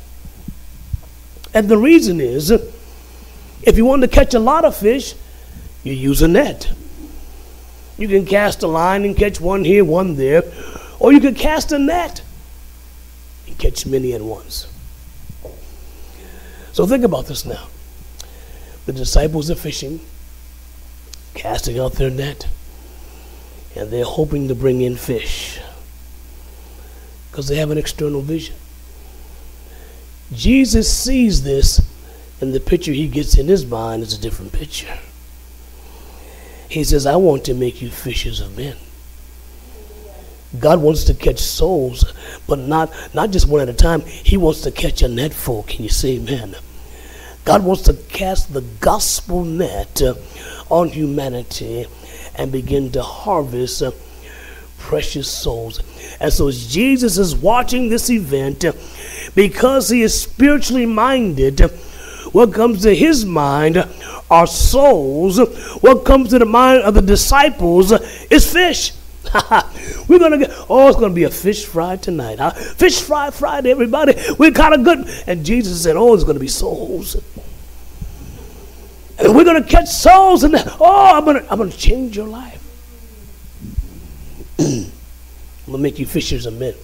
And 1.53 1.69
the 1.69 1.77
reason 1.77 2.19
is 2.19 2.51
if 2.51 3.77
you 3.77 3.85
want 3.85 4.01
to 4.01 4.07
catch 4.07 4.33
a 4.33 4.39
lot 4.39 4.65
of 4.65 4.75
fish, 4.75 5.13
you 5.83 5.93
use 5.93 6.21
a 6.21 6.27
net. 6.27 6.71
You 7.97 8.07
can 8.07 8.25
cast 8.25 8.63
a 8.63 8.67
line 8.67 9.05
and 9.05 9.15
catch 9.15 9.39
one 9.41 9.63
here, 9.63 9.83
one 9.83 10.15
there, 10.15 10.43
or 10.99 11.11
you 11.11 11.19
can 11.19 11.33
cast 11.33 11.71
a 11.71 11.79
net 11.79 12.21
and 13.47 13.57
catch 13.57 13.85
many 13.85 14.13
at 14.13 14.21
once. 14.21 14.67
So 16.73 16.85
think 16.85 17.03
about 17.03 17.25
this 17.25 17.45
now. 17.45 17.69
The 18.85 18.93
disciples 18.93 19.49
are 19.49 19.55
fishing, 19.55 19.99
casting 21.33 21.79
out 21.79 21.93
their 21.93 22.11
net 22.11 22.47
and 23.77 23.91
they're 23.91 24.03
hoping 24.03 24.47
to 24.47 24.55
bring 24.55 24.81
in 24.81 24.95
fish 24.95 25.59
because 27.29 27.47
they 27.47 27.57
have 27.57 27.71
an 27.71 27.77
external 27.77 28.21
vision. 28.21 28.55
Jesus 30.33 30.91
sees 30.91 31.43
this, 31.43 31.79
and 32.41 32.53
the 32.53 32.59
picture 32.59 32.91
he 32.91 33.07
gets 33.07 33.37
in 33.37 33.47
his 33.47 33.65
mind 33.65 34.03
is 34.03 34.13
a 34.13 34.19
different 34.19 34.51
picture. 34.51 34.97
He 36.67 36.83
says, 36.83 37.05
I 37.05 37.15
want 37.15 37.45
to 37.45 37.53
make 37.53 37.81
you 37.81 37.89
fishers 37.89 38.41
of 38.41 38.57
men. 38.57 38.75
God 40.59 40.81
wants 40.81 41.03
to 41.05 41.13
catch 41.13 41.39
souls, 41.39 42.11
but 42.47 42.59
not, 42.59 42.91
not 43.13 43.31
just 43.31 43.47
one 43.47 43.61
at 43.61 43.69
a 43.69 43.73
time. 43.73 44.01
He 44.01 44.37
wants 44.37 44.61
to 44.61 44.71
catch 44.71 45.01
a 45.01 45.07
net 45.07 45.33
full. 45.33 45.63
Can 45.63 45.83
you 45.83 45.89
say 45.89 46.15
amen? 46.15 46.55
God 47.45 47.63
wants 47.63 47.83
to 47.83 47.93
cast 47.93 48.51
the 48.53 48.61
gospel 48.61 49.45
net 49.45 50.01
on 50.69 50.89
humanity 50.89 51.85
and 52.37 52.51
begin 52.51 52.91
to 52.91 53.01
harvest 53.01 53.81
uh, 53.81 53.91
precious 54.77 55.29
souls. 55.29 55.81
And 56.19 56.31
so 56.31 56.51
Jesus 56.51 57.17
is 57.17 57.35
watching 57.35 57.89
this 57.89 58.09
event 58.09 58.63
uh, 58.63 58.73
because 59.35 59.89
he 59.89 60.01
is 60.01 60.19
spiritually 60.19 60.85
minded. 60.85 61.59
What 62.31 62.53
comes 62.53 62.83
to 62.83 62.93
his 62.93 63.25
mind 63.25 63.87
are 64.29 64.47
souls, 64.47 65.39
what 65.81 66.05
comes 66.05 66.29
to 66.29 66.39
the 66.39 66.45
mind 66.45 66.83
of 66.83 66.93
the 66.93 67.01
disciples 67.01 67.91
is 68.29 68.51
fish. 68.51 68.93
We're 70.07 70.19
gonna 70.19 70.37
get 70.37 70.51
oh, 70.69 70.87
it's 70.87 70.97
gonna 70.97 71.13
be 71.13 71.23
a 71.23 71.29
fish 71.29 71.65
fry 71.65 71.97
tonight, 71.97 72.39
huh? 72.39 72.51
Fish 72.51 73.01
fry 73.01 73.29
Friday, 73.29 73.71
everybody. 73.71 74.13
We're 74.37 74.51
kind 74.51 74.73
of 74.73 74.83
good. 74.83 75.09
And 75.27 75.45
Jesus 75.45 75.83
said, 75.83 75.97
Oh, 75.97 76.13
it's 76.13 76.23
gonna 76.23 76.39
be 76.39 76.47
souls. 76.47 77.17
And 79.19 79.35
we're 79.35 79.43
gonna 79.43 79.63
catch 79.63 79.87
souls, 79.87 80.43
and 80.43 80.55
oh, 80.79 81.11
I'm 81.15 81.25
gonna 81.25 81.45
I'm 81.49 81.57
gonna 81.57 81.71
change 81.71 82.15
your 82.15 82.27
life. 82.27 82.63
I'm 84.59 84.91
gonna 85.65 85.77
make 85.79 85.99
you 85.99 86.05
fishers 86.05 86.45
of 86.45 86.53
men. 86.53 86.75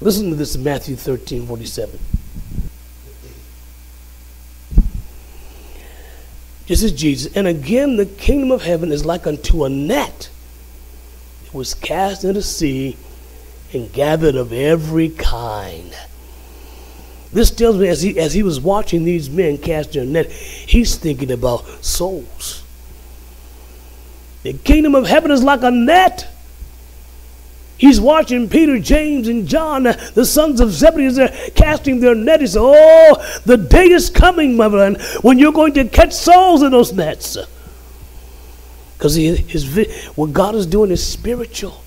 Listen 0.00 0.30
to 0.30 0.36
this 0.36 0.54
in 0.54 0.62
Matthew 0.62 0.94
13, 0.94 1.46
47. 1.46 1.98
This 6.68 6.82
is 6.82 6.92
Jesus. 6.92 7.34
And 7.34 7.48
again, 7.48 7.96
the 7.96 8.06
kingdom 8.06 8.52
of 8.52 8.62
heaven 8.62 8.92
is 8.92 9.04
like 9.04 9.26
unto 9.26 9.64
a 9.64 9.70
net. 9.70 10.30
It 11.46 11.54
was 11.54 11.74
cast 11.74 12.24
into 12.24 12.34
the 12.34 12.42
sea 12.42 12.96
and 13.72 13.90
gathered 13.92 14.36
of 14.36 14.52
every 14.52 15.08
kind. 15.08 15.96
This 17.32 17.50
tells 17.50 17.76
me 17.76 17.88
as 17.88 18.02
he, 18.02 18.18
as 18.18 18.32
he 18.32 18.42
was 18.42 18.60
watching 18.60 19.04
these 19.04 19.28
men 19.28 19.58
cast 19.58 19.92
their 19.92 20.04
net, 20.04 20.30
he's 20.30 20.96
thinking 20.96 21.30
about 21.30 21.66
souls. 21.84 22.62
The 24.42 24.54
kingdom 24.54 24.94
of 24.94 25.06
heaven 25.06 25.30
is 25.30 25.42
like 25.42 25.62
a 25.62 25.70
net 25.70 26.28
He's 27.78 28.00
watching 28.00 28.48
Peter, 28.48 28.80
James, 28.80 29.28
and 29.28 29.46
John, 29.46 29.84
the 29.84 30.24
sons 30.24 30.60
of 30.60 30.72
Zebedee, 30.72 31.06
as 31.06 31.14
they're 31.14 31.50
casting 31.54 32.00
their 32.00 32.16
net. 32.16 32.40
He 32.40 32.48
says, 32.48 32.56
Oh, 32.58 33.40
the 33.46 33.56
day 33.56 33.86
is 33.86 34.10
coming, 34.10 34.56
my 34.56 34.68
friend, 34.68 35.00
when 35.22 35.38
you're 35.38 35.52
going 35.52 35.74
to 35.74 35.84
catch 35.84 36.12
souls 36.12 36.62
in 36.62 36.72
those 36.72 36.92
nets. 36.92 37.38
Because 38.94 39.16
what 40.16 40.32
God 40.32 40.56
is 40.56 40.66
doing 40.66 40.90
is 40.90 41.06
spiritual. 41.06 41.84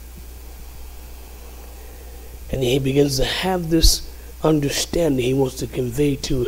And 2.51 2.63
he 2.63 2.79
begins 2.79 3.17
to 3.17 3.25
have 3.25 3.69
this 3.69 4.09
understanding 4.43 5.25
he 5.25 5.33
wants 5.33 5.55
to 5.55 5.67
convey 5.67 6.15
to 6.17 6.47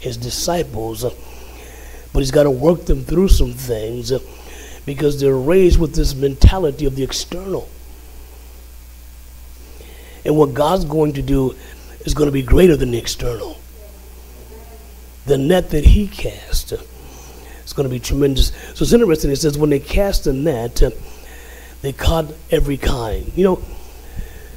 his 0.00 0.16
disciples. 0.16 1.04
Uh, 1.04 1.10
but 2.12 2.20
he's 2.20 2.30
got 2.30 2.44
to 2.44 2.50
work 2.50 2.86
them 2.86 3.04
through 3.04 3.28
some 3.28 3.52
things 3.52 4.10
uh, 4.12 4.18
because 4.86 5.20
they're 5.20 5.36
raised 5.36 5.78
with 5.78 5.94
this 5.94 6.14
mentality 6.14 6.86
of 6.86 6.96
the 6.96 7.02
external. 7.02 7.68
And 10.24 10.36
what 10.36 10.54
God's 10.54 10.84
going 10.84 11.12
to 11.14 11.22
do 11.22 11.54
is 12.00 12.14
going 12.14 12.26
to 12.26 12.32
be 12.32 12.42
greater 12.42 12.76
than 12.76 12.90
the 12.90 12.98
external. 12.98 13.58
The 15.26 15.38
net 15.38 15.70
that 15.70 15.84
He 15.84 16.08
cast 16.08 16.72
uh, 16.72 16.78
is 17.64 17.72
going 17.72 17.88
to 17.88 17.94
be 17.94 18.00
tremendous. 18.00 18.52
So 18.74 18.82
it's 18.82 18.92
interesting. 18.92 19.30
It 19.30 19.36
says 19.36 19.58
when 19.58 19.70
they 19.70 19.80
cast 19.80 20.24
the 20.24 20.32
net, 20.32 20.82
they 21.82 21.92
caught 21.92 22.32
every 22.50 22.76
kind. 22.76 23.30
You 23.36 23.44
know, 23.44 23.54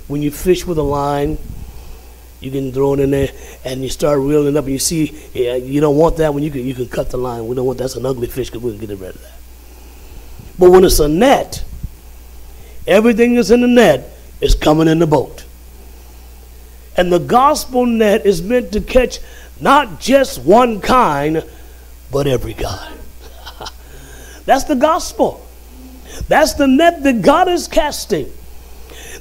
when 0.08 0.22
you 0.22 0.32
fish 0.32 0.66
with 0.66 0.78
a 0.78 0.84
line, 0.84 1.38
you 2.42 2.52
can 2.52 2.72
throw 2.72 2.94
it 2.94 3.00
in 3.00 3.12
there 3.12 3.30
and 3.64 3.84
you 3.84 3.90
start 3.90 4.20
reeling 4.20 4.58
up 4.58 4.66
and 4.66 4.74
you 4.74 4.80
see 4.80 5.18
yeah, 5.34 5.56
you 5.56 5.80
don't 5.80 5.98
want 5.98 6.18
that 6.18 6.34
one 6.34 6.44
you 6.44 6.52
can 6.52 6.66
you 6.66 6.74
can 6.74 6.88
cut 6.88 7.10
the 7.10 7.18
line 7.18 7.48
we 7.48 7.56
don't 7.56 7.66
want 7.66 7.78
that's 7.78 7.96
an 7.96 8.06
ugly 8.06 8.28
fish 8.28 8.50
because 8.50 8.64
we 8.64 8.72
can 8.78 8.88
get 8.88 8.98
rid 8.98 9.16
of 9.16 9.22
that 9.22 9.40
but 10.60 10.72
when 10.72 10.84
it's 10.84 11.00
a 11.00 11.08
net 11.08 11.64
everything 12.88 13.36
that's 13.36 13.52
in 13.52 13.62
the 13.62 13.68
net 13.68 14.10
is 14.42 14.56
coming 14.56 14.88
in 14.88 15.00
the 15.00 15.08
boat 15.08 15.46
and 16.98 17.12
the 17.12 17.20
gospel 17.20 17.86
net 17.86 18.26
is 18.26 18.42
meant 18.42 18.72
to 18.74 18.82
catch 18.82 19.20
not 19.62 20.00
just 20.00 20.40
one 20.40 20.82
kind, 20.82 21.44
but 22.12 22.28
every 22.28 22.56
kind. 22.56 22.98
That's 24.46 24.64
the 24.64 24.76
gospel. 24.76 25.46
That's 26.28 26.56
the 26.56 26.68
net 26.68 27.04
that 27.04 27.22
God 27.22 27.48
is 27.48 27.68
casting. 27.68 28.32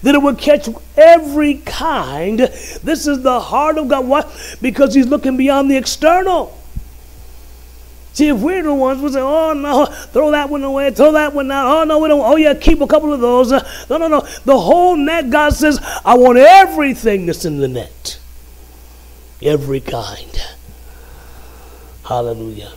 That 0.03 0.15
it 0.15 0.19
will 0.19 0.35
catch 0.35 0.69
every 0.97 1.57
kind. 1.59 2.39
This 2.39 3.07
is 3.07 3.23
the 3.23 3.39
heart 3.39 3.77
of 3.77 3.89
God. 3.89 4.07
Why? 4.07 4.31
Because 4.63 4.95
He's 4.95 5.07
looking 5.07 5.37
beyond 5.37 5.71
the 5.71 5.77
external. 5.77 6.57
See, 8.13 8.29
if 8.29 8.39
we're 8.39 8.63
the 8.63 8.75
ones 8.75 9.01
who 9.01 9.09
say, 9.09 9.21
oh 9.21 9.53
no, 9.53 9.87
throw 9.87 10.33
that 10.33 10.51
one 10.51 10.65
away, 10.65 10.91
throw 10.91 11.13
that 11.13 11.33
one 11.33 11.51
out, 11.51 11.67
oh 11.67 11.85
no, 11.85 12.01
we 12.01 12.09
don't, 12.09 12.21
oh 12.21 12.37
yeah, 12.37 12.55
keep 12.55 12.81
a 12.81 12.87
couple 12.87 13.13
of 13.13 13.21
those. 13.21 13.53
No, 13.53 13.99
no, 13.99 14.09
no. 14.09 14.21
The 14.45 14.59
whole 14.59 14.97
net, 14.97 15.31
God 15.31 15.53
says, 15.53 15.79
I 16.05 16.15
want 16.15 16.39
everything 16.39 17.27
that's 17.27 17.45
in 17.45 17.59
the 17.59 17.69
net. 17.69 18.19
Every 19.41 19.81
kind. 19.81 20.39
Hallelujah. 22.05 22.73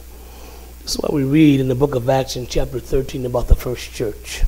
That's 0.80 1.00
why 1.00 1.10
we 1.12 1.24
read 1.24 1.60
in 1.60 1.68
the 1.68 1.76
book 1.76 1.96
of 1.96 2.08
Acts 2.10 2.36
in 2.36 2.46
chapter 2.46 2.80
13 2.80 3.26
about 3.26 3.48
the 3.48 3.56
first 3.56 3.92
church. 3.92 4.44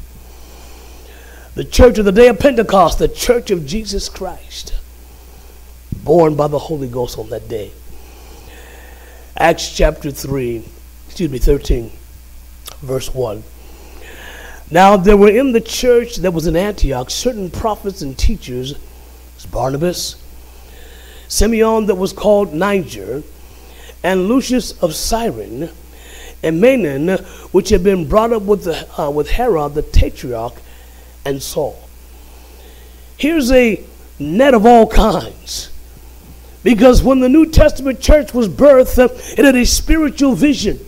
The 1.56 1.64
church 1.64 1.98
of 1.98 2.06
the 2.06 2.12
day 2.12 2.28
of 2.28 2.38
Pentecost, 2.38 3.00
the 3.00 3.08
church 3.08 3.50
of 3.50 3.66
Jesus 3.66 4.10
Christ, 4.10 4.74
born 6.04 6.36
by 6.36 6.48
the 6.48 6.60
Holy 6.60 6.90
Ghost 6.90 7.18
on 7.18 7.30
that 7.30 7.48
day. 7.48 7.72
Acts 9.38 9.74
chapter 9.76 10.12
3 10.12 10.64
excuse 11.08 11.32
me, 11.32 11.38
13, 11.38 11.92
verse 12.82 13.14
1. 13.14 13.42
Now 14.70 14.98
there 14.98 15.16
were 15.16 15.30
in 15.30 15.54
the 15.54 15.62
church 15.62 16.18
that 16.18 16.32
was 16.32 16.46
in 16.46 16.58
Antioch 16.58 17.10
certain 17.10 17.50
prophets 17.50 18.02
and 18.02 18.18
teachers, 18.18 18.74
Barnabas, 19.50 20.22
Simeon 21.30 21.86
that 21.86 21.96
was 21.96 22.12
called 22.12 22.54
Niger, 22.54 23.24
and 24.04 24.28
Lucius 24.28 24.78
of 24.84 24.94
Cyrene, 24.94 25.70
and 26.44 26.62
Manaen, 26.62 27.18
which 27.54 27.70
had 27.70 27.82
been 27.82 28.10
brought 28.10 28.34
up 28.34 28.42
with, 28.42 28.66
the, 28.66 29.02
uh, 29.02 29.10
with 29.10 29.30
Herod 29.30 29.74
the 29.74 29.84
tetrarch, 29.84 30.60
and 31.26 31.42
Saul. 31.42 31.78
Here's 33.18 33.52
a 33.52 33.84
net 34.20 34.54
of 34.54 34.66
all 34.66 34.88
kinds. 34.88 35.72
Because 36.64 37.04
when 37.04 37.20
the 37.20 37.30
New 37.30 37.46
Testament 37.46 38.00
church 38.00 38.34
was 38.34 38.50
birthed, 38.50 39.38
it 39.38 39.46
had 39.46 39.56
a 39.56 39.66
spiritual 39.66 40.34
vision 40.34 40.80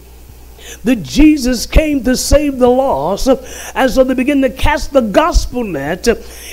that 0.83 1.03
Jesus 1.03 1.65
came 1.65 2.03
to 2.03 2.17
save 2.17 2.57
the 2.57 2.67
lost. 2.67 3.27
And 3.75 3.91
so 3.91 4.03
they 4.03 4.13
begin 4.15 4.41
to 4.41 4.49
cast 4.49 4.91
the 4.91 5.01
gospel 5.01 5.63
net, 5.63 6.07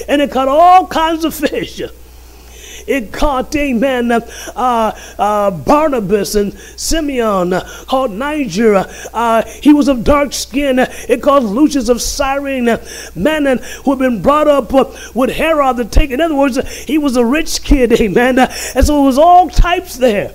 and 0.09 0.21
it 0.21 0.31
caught 0.31 0.49
all 0.49 0.87
kinds 0.87 1.25
of 1.25 1.35
fish. 1.35 1.81
It 2.87 3.13
caught, 3.13 3.55
amen, 3.57 4.13
uh, 4.13 4.23
uh, 5.19 5.51
Barnabas 5.51 6.35
and 6.35 6.53
Simeon, 6.77 7.53
uh, 7.53 7.69
called 7.87 8.13
Niger. 8.13 8.87
Uh, 9.13 9.43
he 9.43 9.73
was 9.73 9.89
of 9.89 10.05
dark 10.05 10.33
skin. 10.33 10.79
It 10.79 11.23
called 11.23 11.45
Lucius 11.45 11.89
of 11.89 12.01
Cyrene, 12.01 12.79
man, 13.15 13.59
who 13.85 13.91
had 13.91 13.99
been 13.99 14.23
brought 14.23 14.49
up 14.49 14.73
with 15.15 15.31
Herod 15.31 15.77
the 15.77 15.85
take. 15.85 16.11
In 16.11 16.21
other 16.21 16.35
words, 16.35 16.59
he 16.85 16.99
was 16.99 17.17
a 17.17 17.25
rich 17.25 17.63
kid, 17.63 17.93
amen. 18.01 18.39
And 18.39 18.85
so 18.87 19.03
it 19.03 19.07
was 19.07 19.19
all 19.19 19.49
types 19.49 19.97
there 19.97 20.35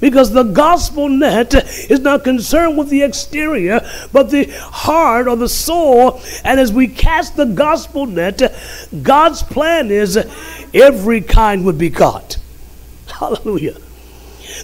because 0.00 0.32
the 0.32 0.42
gospel 0.42 1.08
net 1.08 1.54
is 1.90 2.00
not 2.00 2.24
concerned 2.24 2.76
with 2.76 2.88
the 2.88 3.02
exterior, 3.02 3.80
but 4.12 4.30
the 4.30 4.44
heart 4.44 5.28
or 5.28 5.36
the 5.36 5.48
soul. 5.48 6.20
And 6.44 6.60
as 6.60 6.72
we 6.72 6.88
cast 6.88 7.36
the 7.36 7.46
gospel 7.46 8.06
net, 8.06 8.42
God's 9.02 9.42
plan 9.42 9.90
is 9.90 10.16
every 10.74 11.20
kind 11.20 11.64
would 11.64 11.78
be 11.78 11.90
caught. 11.90 12.38
Hallelujah. 13.08 13.76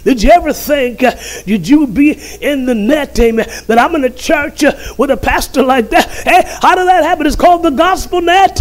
Did 0.04 0.22
you 0.22 0.30
ever 0.30 0.52
think, 0.52 1.02
uh, 1.02 1.14
did 1.44 1.68
you 1.68 1.86
be 1.86 2.12
in 2.40 2.66
the 2.66 2.74
net, 2.74 3.18
amen, 3.18 3.48
that 3.66 3.78
I'm 3.78 3.94
in 3.94 4.04
a 4.04 4.10
church 4.10 4.64
uh, 4.64 4.72
with 4.98 5.10
a 5.10 5.16
pastor 5.16 5.62
like 5.62 5.90
that? 5.90 6.08
Hey, 6.08 6.42
how 6.60 6.74
did 6.74 6.86
that 6.86 7.04
happen? 7.04 7.26
It's 7.26 7.36
called 7.36 7.62
the 7.62 7.70
gospel 7.70 8.20
net. 8.20 8.60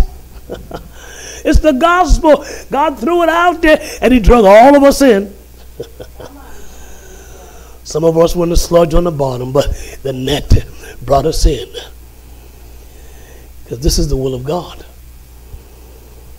it's 1.45 1.59
the 1.59 1.73
gospel. 1.73 2.45
God 2.69 2.99
threw 2.99 3.23
it 3.23 3.29
out 3.29 3.61
there 3.61 3.79
and 4.01 4.13
He 4.13 4.19
drug 4.19 4.45
all 4.45 4.75
of 4.75 4.83
us 4.83 5.01
in. 5.01 5.33
Some 7.91 8.05
of 8.05 8.17
us 8.17 8.37
were 8.37 8.45
in 8.45 8.51
the 8.51 8.55
sludge 8.55 8.93
on 8.93 9.03
the 9.03 9.11
bottom, 9.11 9.51
but 9.51 9.65
the 10.01 10.13
net 10.13 10.65
brought 11.01 11.25
us 11.25 11.45
in. 11.45 11.67
Because 13.65 13.81
this 13.81 13.99
is 13.99 14.07
the 14.07 14.15
will 14.15 14.33
of 14.33 14.45
God. 14.45 14.85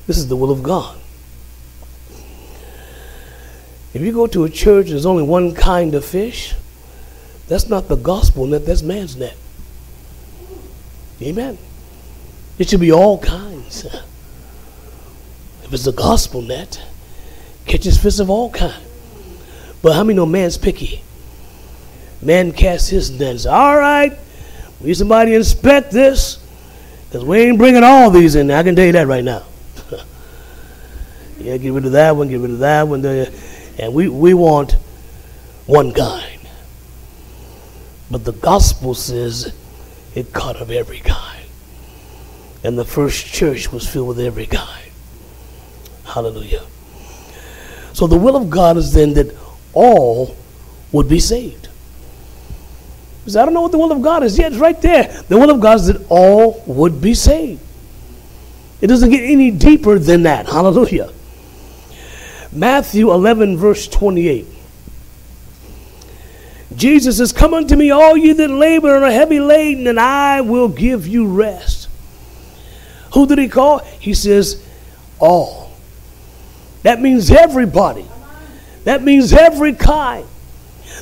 This 0.06 0.16
is 0.16 0.28
the 0.28 0.34
will 0.34 0.50
of 0.50 0.62
God. 0.62 0.98
If 3.92 4.00
you 4.00 4.12
go 4.12 4.26
to 4.28 4.44
a 4.44 4.48
church, 4.48 4.88
there's 4.88 5.04
only 5.04 5.24
one 5.24 5.54
kind 5.54 5.94
of 5.94 6.06
fish. 6.06 6.54
That's 7.48 7.68
not 7.68 7.86
the 7.86 7.96
gospel 7.96 8.46
net, 8.46 8.64
that's 8.64 8.80
man's 8.80 9.14
net. 9.14 9.36
Amen. 11.20 11.58
It 12.58 12.70
should 12.70 12.80
be 12.80 12.92
all 12.92 13.18
kinds. 13.18 13.84
If 15.64 15.70
it's 15.70 15.84
the 15.84 15.92
gospel 15.92 16.40
net, 16.40 16.82
catches 17.66 18.02
fish 18.02 18.20
of 18.20 18.30
all 18.30 18.50
kinds. 18.50 18.88
But 19.82 19.92
how 19.92 20.02
many 20.02 20.16
know 20.16 20.24
man's 20.24 20.56
picky? 20.56 21.02
Man 22.22 22.52
casts 22.52 22.88
his 22.88 23.10
nets. 23.10 23.46
All 23.46 23.76
right, 23.76 24.16
we 24.80 24.88
need 24.88 24.96
somebody 24.96 25.34
inspect 25.34 25.90
this 25.90 26.38
because 27.06 27.24
we 27.24 27.40
ain't 27.40 27.58
bringing 27.58 27.84
all 27.84 28.10
these 28.10 28.36
in. 28.36 28.50
I 28.50 28.62
can 28.62 28.76
tell 28.76 28.86
you 28.86 28.92
that 28.92 29.06
right 29.06 29.24
now. 29.24 29.44
yeah, 31.38 31.56
get 31.56 31.72
rid 31.72 31.84
of 31.84 31.92
that 31.92 32.16
one, 32.16 32.28
get 32.28 32.40
rid 32.40 32.52
of 32.52 32.60
that 32.60 32.88
one. 32.88 33.04
And 33.04 33.92
we, 33.92 34.08
we 34.08 34.34
want 34.34 34.72
one 35.66 35.92
kind. 35.92 36.40
But 38.10 38.24
the 38.24 38.32
gospel 38.32 38.94
says 38.94 39.54
it 40.14 40.32
cut 40.32 40.56
of 40.56 40.70
every 40.70 41.00
kind. 41.00 41.46
And 42.64 42.78
the 42.78 42.84
first 42.84 43.26
church 43.26 43.72
was 43.72 43.88
filled 43.88 44.08
with 44.08 44.20
every 44.20 44.46
kind. 44.46 44.90
Hallelujah. 46.04 46.62
So 47.92 48.06
the 48.06 48.18
will 48.18 48.36
of 48.36 48.50
God 48.50 48.76
is 48.76 48.92
then 48.92 49.14
that 49.14 49.36
all 49.72 50.36
would 50.92 51.08
be 51.08 51.18
saved. 51.18 51.61
Because 53.22 53.36
I 53.36 53.44
don't 53.44 53.54
know 53.54 53.60
what 53.60 53.70
the 53.70 53.78
will 53.78 53.92
of 53.92 54.02
God 54.02 54.24
is. 54.24 54.36
Yet, 54.36 54.52
it's 54.52 54.60
right 54.60 54.80
there. 54.82 55.04
The 55.28 55.38
will 55.38 55.50
of 55.50 55.60
God 55.60 55.76
is 55.76 55.86
that 55.86 56.04
all 56.08 56.62
would 56.66 57.00
be 57.00 57.14
saved. 57.14 57.60
It 58.80 58.88
doesn't 58.88 59.10
get 59.10 59.22
any 59.22 59.52
deeper 59.52 59.98
than 60.00 60.24
that. 60.24 60.46
Hallelujah. 60.46 61.12
Matthew 62.50 63.12
11, 63.12 63.56
verse 63.56 63.86
28. 63.86 64.46
Jesus 66.74 67.18
says, 67.18 67.32
Come 67.32 67.54
unto 67.54 67.76
me, 67.76 67.90
all 67.92 68.16
you 68.16 68.34
that 68.34 68.50
labor 68.50 68.96
and 68.96 69.04
are 69.04 69.10
heavy 69.10 69.38
laden, 69.38 69.86
and 69.86 70.00
I 70.00 70.40
will 70.40 70.68
give 70.68 71.06
you 71.06 71.28
rest. 71.28 71.88
Who 73.14 73.26
did 73.26 73.38
he 73.38 73.48
call? 73.48 73.78
He 73.78 74.14
says, 74.14 74.66
All. 75.20 75.70
That 76.82 77.00
means 77.00 77.30
everybody. 77.30 78.06
That 78.84 79.02
means 79.02 79.32
every 79.32 79.74
kind. 79.74 80.26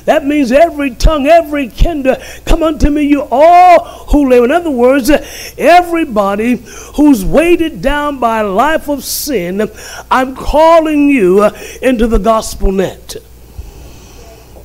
That 0.05 0.25
means 0.25 0.51
every 0.51 0.95
tongue, 0.95 1.27
every 1.27 1.69
kinder, 1.69 2.17
come 2.45 2.63
unto 2.63 2.89
me, 2.89 3.03
you 3.03 3.27
all 3.31 3.83
who 4.09 4.29
live. 4.29 4.43
In 4.43 4.51
other 4.51 4.71
words, 4.71 5.09
everybody 5.57 6.55
who's 6.95 7.23
weighted 7.23 7.81
down 7.81 8.19
by 8.19 8.39
a 8.39 8.47
life 8.47 8.89
of 8.89 9.03
sin, 9.03 9.69
I'm 10.09 10.35
calling 10.35 11.07
you 11.09 11.43
uh, 11.43 11.57
into 11.81 12.07
the 12.07 12.17
gospel 12.17 12.71
net. 12.71 13.15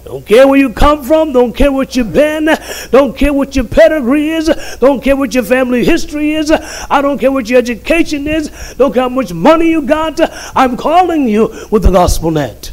Don't 0.06 0.24
care 0.24 0.46
where 0.46 0.58
you 0.58 0.70
come 0.70 1.02
from. 1.02 1.32
Don't 1.32 1.52
care 1.52 1.72
what 1.72 1.96
you've 1.96 2.12
been. 2.12 2.48
Don't 2.92 3.16
care 3.16 3.32
what 3.32 3.56
your 3.56 3.64
pedigree 3.64 4.30
is. 4.30 4.46
Don't 4.78 5.02
care 5.02 5.16
what 5.16 5.34
your 5.34 5.42
family 5.42 5.84
history 5.84 6.34
is. 6.34 6.52
I 6.52 7.02
don't 7.02 7.18
care 7.18 7.32
what 7.32 7.48
your 7.48 7.58
education 7.58 8.28
is. 8.28 8.74
Don't 8.78 8.94
care 8.94 9.02
how 9.02 9.08
much 9.08 9.32
money 9.32 9.68
you 9.68 9.82
got. 9.82 10.20
I'm 10.56 10.76
calling 10.76 11.28
you 11.28 11.52
with 11.72 11.82
the 11.82 11.90
gospel 11.90 12.30
net. 12.30 12.70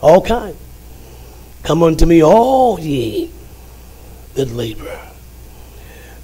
All 0.00 0.22
kind. 0.22 0.56
Come 1.62 1.82
unto 1.82 2.06
me, 2.06 2.22
all 2.22 2.78
ye 2.80 3.30
that 4.34 4.50
labor. 4.50 4.98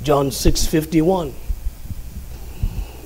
John 0.02 0.30
6 0.30 0.66
51. 0.66 1.34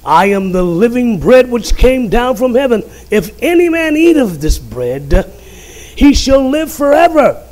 I 0.05 0.27
am 0.27 0.53
the 0.53 0.63
living 0.63 1.21
bread 1.21 1.51
which 1.51 1.77
came 1.77 2.09
down 2.09 2.37
from 2.37 2.55
heaven. 2.55 2.83
If 3.11 3.41
any 3.43 3.69
man 3.69 3.97
eat 3.97 4.17
of 4.17 4.41
this 4.41 4.59
bread, 4.59 5.31
he 5.95 6.13
shall 6.13 6.49
live 6.49 6.73
forever. 6.73 7.47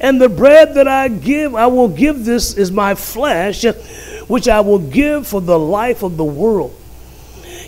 And 0.00 0.20
the 0.20 0.28
bread 0.28 0.74
that 0.74 0.88
I 0.88 1.08
give, 1.08 1.54
I 1.54 1.66
will 1.66 1.88
give 1.88 2.24
this 2.24 2.56
is 2.56 2.72
my 2.72 2.94
flesh, 2.94 3.64
which 4.26 4.48
I 4.48 4.60
will 4.60 4.78
give 4.78 5.26
for 5.26 5.40
the 5.40 5.58
life 5.58 6.02
of 6.02 6.16
the 6.16 6.24
world. 6.24 6.74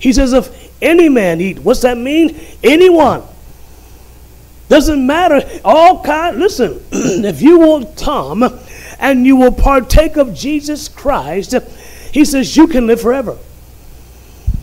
He 0.01 0.13
says, 0.13 0.33
if 0.33 0.51
any 0.83 1.09
man 1.09 1.41
eat, 1.41 1.61
what's 1.61 1.83
that 1.83 1.99
mean? 1.99 2.41
Anyone. 2.65 3.23
Doesn't 4.73 5.07
matter. 5.07 5.43
All 5.67 6.03
kind. 6.03 6.39
Listen, 6.39 6.83
if 6.93 7.43
you 7.43 7.59
will 7.59 7.85
come 7.85 8.43
and 8.99 9.27
you 9.27 9.37
will 9.37 9.53
partake 9.53 10.17
of 10.17 10.33
Jesus 10.33 10.89
Christ, 10.89 11.55
he 12.11 12.25
says 12.25 12.57
you 12.57 12.67
can 12.67 12.87
live 12.87 12.99
forever. 12.99 13.37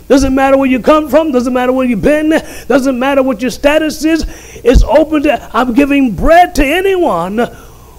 Doesn't 0.08 0.34
matter 0.34 0.58
where 0.58 0.68
you 0.68 0.80
come 0.80 1.10
from, 1.10 1.32
doesn't 1.32 1.54
matter 1.54 1.72
where 1.72 1.86
you've 1.86 2.02
been, 2.02 2.32
doesn't 2.68 2.98
matter 2.98 3.22
what 3.22 3.40
your 3.44 3.52
status 3.52 4.04
is. 4.04 4.26
It's 4.64 4.82
open 4.82 5.22
to, 5.24 5.50
I'm 5.56 5.76
giving 5.76 6.16
bread 6.16 6.56
to 6.56 6.66
anyone 6.66 7.38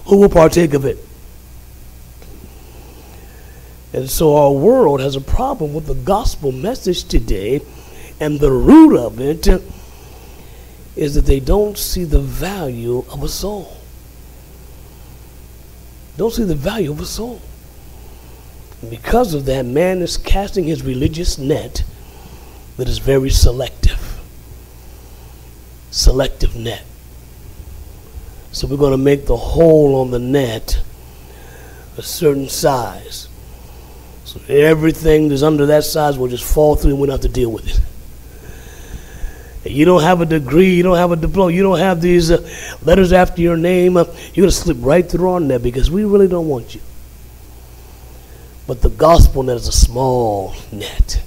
who 0.07 0.17
will 0.17 0.27
partake 0.27 0.73
of 0.73 0.83
it. 0.83 0.97
And 3.93 4.09
so 4.09 4.35
our 4.35 4.51
world 4.51 4.99
has 4.99 5.15
a 5.15 5.21
problem 5.21 5.73
with 5.73 5.85
the 5.85 5.95
gospel 5.95 6.51
message 6.51 7.05
today, 7.05 7.61
and 8.19 8.37
the 8.41 8.51
root 8.51 8.97
of 8.97 9.21
it 9.21 9.47
is 11.01 11.15
that 11.15 11.25
they 11.25 11.39
don't 11.39 11.79
see 11.79 12.03
the 12.03 12.19
value 12.19 13.03
of 13.09 13.23
a 13.23 13.27
soul. 13.27 13.75
Don't 16.15 16.31
see 16.31 16.43
the 16.43 16.53
value 16.53 16.91
of 16.91 16.99
a 16.99 17.07
soul. 17.07 17.41
And 18.81 18.91
because 18.91 19.33
of 19.33 19.45
that, 19.45 19.65
man 19.65 20.03
is 20.03 20.15
casting 20.15 20.65
his 20.65 20.83
religious 20.83 21.39
net 21.39 21.83
that 22.77 22.87
is 22.87 22.99
very 22.99 23.31
selective. 23.31 24.21
Selective 25.89 26.55
net. 26.55 26.83
So 28.51 28.67
we're 28.67 28.77
going 28.77 28.91
to 28.91 28.97
make 28.97 29.25
the 29.25 29.37
hole 29.37 29.95
on 30.01 30.11
the 30.11 30.19
net 30.19 30.83
a 31.97 32.03
certain 32.03 32.47
size. 32.47 33.27
So 34.25 34.39
everything 34.47 35.29
that's 35.29 35.41
under 35.41 35.65
that 35.65 35.83
size 35.83 36.19
will 36.19 36.27
just 36.27 36.43
fall 36.43 36.75
through 36.75 36.91
and 36.91 36.99
we 36.99 37.07
don't 37.07 37.15
have 37.15 37.21
to 37.21 37.27
deal 37.27 37.51
with 37.51 37.67
it. 37.67 37.81
You 39.63 39.85
don't 39.85 40.01
have 40.01 40.21
a 40.21 40.25
degree, 40.25 40.73
you 40.73 40.81
don't 40.81 40.97
have 40.97 41.11
a 41.11 41.15
diploma, 41.15 41.51
you 41.51 41.61
don't 41.61 41.79
have 41.79 42.01
these 42.01 42.31
uh, 42.31 42.49
letters 42.83 43.13
after 43.13 43.41
your 43.41 43.57
name. 43.57 43.95
Uh, 43.95 44.05
you're 44.33 44.43
going 44.43 44.49
to 44.49 44.51
slip 44.51 44.77
right 44.79 45.07
through 45.07 45.29
on 45.29 45.47
there 45.47 45.59
because 45.59 45.91
we 45.91 46.03
really 46.03 46.27
don't 46.27 46.47
want 46.47 46.73
you. 46.73 46.81
But 48.65 48.81
the 48.81 48.89
gospel 48.89 49.43
net 49.43 49.57
is 49.57 49.67
a 49.67 49.71
small 49.71 50.55
net. 50.71 51.21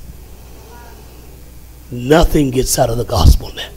Nothing 1.93 2.51
gets 2.51 2.77
out 2.79 2.91
of 2.91 2.97
the 2.97 3.05
gospel 3.05 3.53
net. 3.53 3.71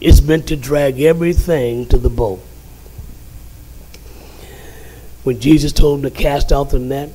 It's 0.00 0.20
meant 0.20 0.48
to 0.48 0.56
drag 0.56 1.00
everything 1.00 1.86
to 1.86 1.96
the 1.96 2.10
boat. 2.10 2.40
When 5.24 5.40
Jesus 5.40 5.72
told 5.72 6.02
them 6.02 6.10
to 6.10 6.16
cast 6.16 6.52
out 6.52 6.70
the 6.70 6.78
net 6.78 7.10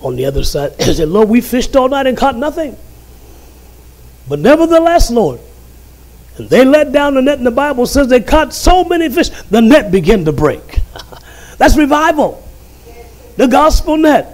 on 0.00 0.16
the 0.16 0.24
other 0.24 0.44
side, 0.44 0.74
he 0.80 0.94
said, 0.94 1.08
Lord, 1.08 1.28
we 1.28 1.42
fished 1.42 1.76
all 1.76 1.88
night 1.88 2.06
and 2.06 2.16
caught 2.16 2.36
nothing. 2.36 2.76
But 4.28 4.40
nevertheless, 4.40 5.10
Lord, 5.10 5.40
and 6.38 6.50
they 6.50 6.64
let 6.64 6.92
down 6.92 7.14
the 7.14 7.22
net, 7.22 7.38
and 7.38 7.46
the 7.46 7.50
Bible 7.50 7.86
says 7.86 8.08
they 8.08 8.20
caught 8.20 8.52
so 8.52 8.84
many 8.84 9.08
fish, 9.08 9.30
the 9.50 9.62
net 9.62 9.90
began 9.90 10.24
to 10.24 10.32
break. 10.32 10.80
That's 11.58 11.76
revival. 11.76 12.42
The 13.36 13.46
gospel 13.46 13.96
net. 13.96 14.32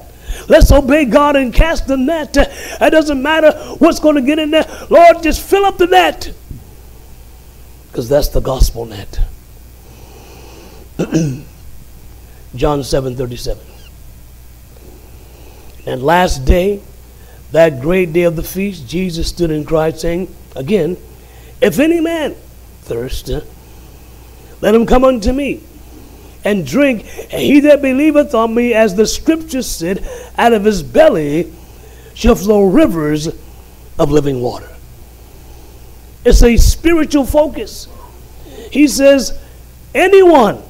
Let's 0.49 0.73
obey 0.73 1.05
God 1.05 1.37
and 1.37 1.53
cast 1.53 1.87
the 1.87 1.97
net. 1.97 2.37
It 2.37 2.91
doesn't 2.91 3.23
matter 3.23 3.53
what's 3.79 4.01
going 4.01 4.17
to 4.17 4.23
get 4.23 4.39
in 4.39 4.51
there. 4.51 4.67
Lord, 4.91 5.23
just 5.23 5.41
fill 5.43 5.65
up 5.65 5.79
the 5.79 5.87
net. 5.87 6.33
Because 7.89 8.09
that's 8.09 8.29
the 8.29 8.41
gospel 8.41 8.87
net. 8.87 9.21
John 12.55 12.83
7 12.83 13.17
37. 13.17 13.63
And 15.87 16.03
last 16.03 16.45
day, 16.45 16.81
that 17.53 17.81
great 17.81 18.13
day 18.13 18.23
of 18.23 18.37
the 18.37 18.43
feast, 18.43 18.89
Jesus 18.89 19.29
stood 19.29 19.51
and 19.51 19.67
cried, 19.67 19.99
saying, 19.99 20.35
Again, 20.57 20.97
if 21.61 21.79
any 21.79 22.01
man 22.01 22.35
thirst, 22.83 23.31
let 24.61 24.75
him 24.75 24.87
come 24.87 25.05
unto 25.05 25.33
me 25.33 25.63
and 26.45 26.67
drink. 26.67 27.07
And 27.31 27.41
he 27.41 27.61
that 27.61 27.83
believeth 27.83 28.35
on 28.35 28.55
me, 28.55 28.75
as 28.75 28.95
the 28.95 29.07
scripture 29.07 29.63
said, 29.63 30.07
out 30.37 30.53
of 30.53 30.65
his 30.65 30.83
belly 30.83 31.53
shall 32.15 32.35
flow 32.35 32.65
rivers 32.65 33.29
of 33.99 34.11
living 34.11 34.41
water. 34.41 34.69
It's 36.25 36.43
a 36.43 36.57
spiritual 36.57 37.27
focus. 37.27 37.89
He 38.71 38.89
says, 38.89 39.39
anyone, 39.95 40.63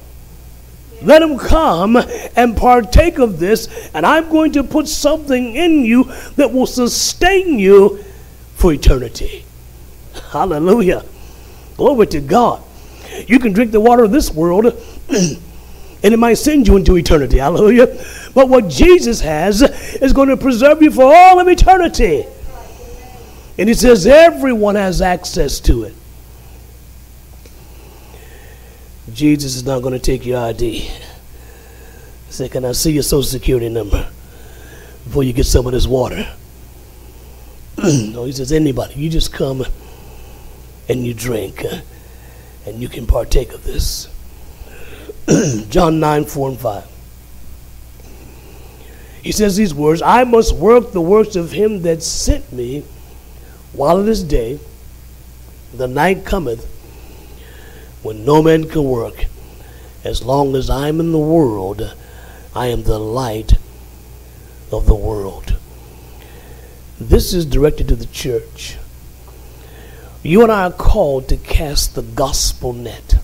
let 1.05 1.23
him 1.23 1.39
come 1.39 1.97
and 2.37 2.57
partake 2.57 3.19
of 3.19 3.39
this, 3.39 3.91
and 3.95 4.07
I'm 4.07 4.29
going 4.29 4.53
to 4.53 4.65
put 4.65 4.89
something 4.89 5.55
in 5.55 5.85
you 5.85 6.05
that 6.37 6.53
will 6.53 6.67
sustain 6.67 7.59
you 7.59 8.05
for 8.55 8.73
eternity. 8.73 9.45
Hallelujah. 10.31 11.05
Glory 11.77 12.07
to 12.09 12.21
God. 12.21 12.63
You 13.27 13.39
can 13.39 13.53
drink 13.53 13.73
the 13.73 13.81
water 13.81 14.05
of 14.05 14.11
this 14.11 14.31
world. 14.31 14.67
and 16.03 16.15
it 16.15 16.19
might 16.19 16.35
send 16.35 16.67
you 16.67 16.77
into 16.77 16.97
eternity. 16.97 17.39
Hallelujah. 17.39 17.87
But 18.35 18.49
what 18.49 18.69
Jesus 18.69 19.21
has 19.21 19.63
is 19.63 20.13
going 20.13 20.29
to 20.29 20.37
preserve 20.37 20.83
you 20.83 20.91
for 20.91 21.15
all 21.15 21.39
of 21.39 21.49
eternity. 21.49 22.27
And 23.59 23.69
he 23.69 23.75
says 23.75 24.07
everyone 24.07 24.75
has 24.75 25.03
access 25.03 25.61
to 25.61 25.85
it. 25.85 25.95
Jesus 29.15 29.57
is 29.57 29.65
not 29.65 29.83
going 29.83 29.93
to 29.93 29.99
take 29.99 30.25
your 30.25 30.39
ID. 30.39 30.91
Say, 32.31 32.49
can 32.49 32.65
I 32.65 32.73
see 32.73 32.93
your 32.93 33.03
social 33.03 33.23
security 33.23 33.69
number 33.69 34.09
before 35.05 35.23
you 35.23 35.33
get 35.33 35.47
some 35.47 35.67
of 35.67 35.73
this 35.73 35.87
water? 35.87 36.27
no, 37.83 38.25
he 38.25 38.33
says, 38.33 38.53
anybody. 38.53 38.95
You 38.95 39.11
just 39.11 39.33
come 39.33 39.65
and 40.89 41.07
you 41.07 41.15
drink, 41.15 41.65
uh, 41.65 41.81
and 42.67 42.81
you 42.81 42.89
can 42.89 43.07
partake 43.07 43.53
of 43.53 43.65
this. 43.65 44.09
John 45.69 46.01
9, 46.01 46.25
4 46.25 46.49
and 46.49 46.59
5. 46.59 46.85
He 49.23 49.31
says 49.31 49.57
these 49.57 49.73
words 49.73 50.03
I 50.03 50.25
must 50.25 50.57
work 50.57 50.93
the 50.93 51.01
works 51.01 51.37
of 51.37 51.53
him 51.53 51.83
that 51.83 52.03
sent 52.03 52.53
me 52.53 52.85
while 53.73 54.01
it 54.01 54.09
is 54.09 54.23
day, 54.23 54.59
the 55.73 55.89
night 55.89 56.27
cometh 56.27 56.67
when 58.03 58.25
no 58.25 58.43
man 58.43 58.69
can 58.69 58.85
work. 58.85 59.27
As 60.05 60.25
long 60.25 60.57
as 60.57 60.69
I'm 60.69 60.99
in 60.99 61.13
the 61.13 61.19
world, 61.19 61.95
I 62.55 62.67
am 62.67 62.83
the 62.83 62.99
light 62.99 63.53
of 64.73 64.87
the 64.87 64.95
world. 64.95 65.57
This 67.01 67.33
is 67.33 67.47
directed 67.47 67.89
to 67.89 67.97
the 67.97 68.07
church. 68.07 68.77
You 70.23 70.43
and 70.43 70.53
I 70.53 70.65
are 70.65 70.73
called 70.73 71.29
to 71.29 71.37
cast 71.37 71.95
the 71.95 72.03
gospel 72.03 72.73
net. 72.73 73.17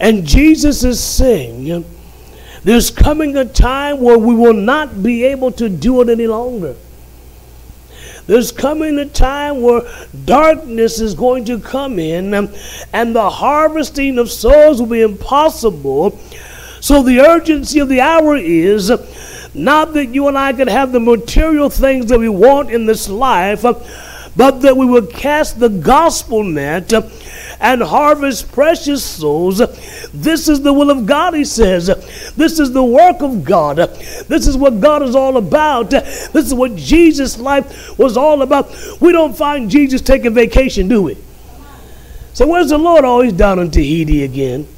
And 0.00 0.24
Jesus 0.24 0.84
is 0.84 1.02
saying, 1.02 1.84
there's 2.64 2.90
coming 2.90 3.36
a 3.36 3.44
time 3.44 4.00
where 4.00 4.18
we 4.18 4.34
will 4.34 4.54
not 4.54 5.02
be 5.02 5.24
able 5.24 5.52
to 5.52 5.68
do 5.68 6.00
it 6.00 6.08
any 6.08 6.26
longer. 6.26 6.76
There's 8.28 8.52
coming 8.52 8.98
a 8.98 9.06
time 9.06 9.62
where 9.62 9.80
darkness 10.26 11.00
is 11.00 11.14
going 11.14 11.46
to 11.46 11.58
come 11.58 11.98
in 11.98 12.34
um, 12.34 12.50
and 12.92 13.16
the 13.16 13.30
harvesting 13.30 14.18
of 14.18 14.30
souls 14.30 14.80
will 14.80 14.88
be 14.88 15.00
impossible. 15.00 16.18
So 16.80 17.02
the 17.02 17.20
urgency 17.20 17.78
of 17.78 17.88
the 17.88 18.02
hour 18.02 18.36
is 18.36 18.90
um, 18.90 19.00
not 19.54 19.94
that 19.94 20.08
you 20.08 20.28
and 20.28 20.36
I 20.36 20.52
can 20.52 20.68
have 20.68 20.92
the 20.92 21.00
material 21.00 21.70
things 21.70 22.04
that 22.10 22.18
we 22.18 22.28
want 22.28 22.70
in 22.70 22.84
this 22.84 23.08
life, 23.08 23.64
um, 23.64 23.76
but 24.38 24.62
that 24.62 24.76
we 24.76 24.86
will 24.86 25.04
cast 25.04 25.58
the 25.58 25.68
gospel 25.68 26.44
net 26.44 26.92
and 27.60 27.82
harvest 27.82 28.52
precious 28.52 29.04
souls. 29.04 29.58
This 30.12 30.48
is 30.48 30.62
the 30.62 30.72
will 30.72 30.90
of 30.90 31.06
God, 31.06 31.34
he 31.34 31.44
says. 31.44 31.88
This 32.36 32.60
is 32.60 32.70
the 32.70 32.84
work 32.84 33.20
of 33.20 33.42
God. 33.42 33.78
This 34.28 34.46
is 34.46 34.56
what 34.56 34.80
God 34.80 35.02
is 35.02 35.16
all 35.16 35.38
about. 35.38 35.90
This 35.90 36.36
is 36.36 36.54
what 36.54 36.76
Jesus' 36.76 37.36
life 37.36 37.98
was 37.98 38.16
all 38.16 38.42
about. 38.42 38.72
We 39.00 39.10
don't 39.10 39.36
find 39.36 39.68
Jesus 39.68 40.00
taking 40.00 40.34
vacation, 40.34 40.86
do 40.86 41.02
we? 41.02 41.18
So 42.32 42.46
where's 42.46 42.68
the 42.68 42.78
Lord? 42.78 43.04
Oh, 43.04 43.22
he's 43.22 43.32
down 43.32 43.58
in 43.58 43.72
Tahiti 43.72 44.22
again. 44.22 44.68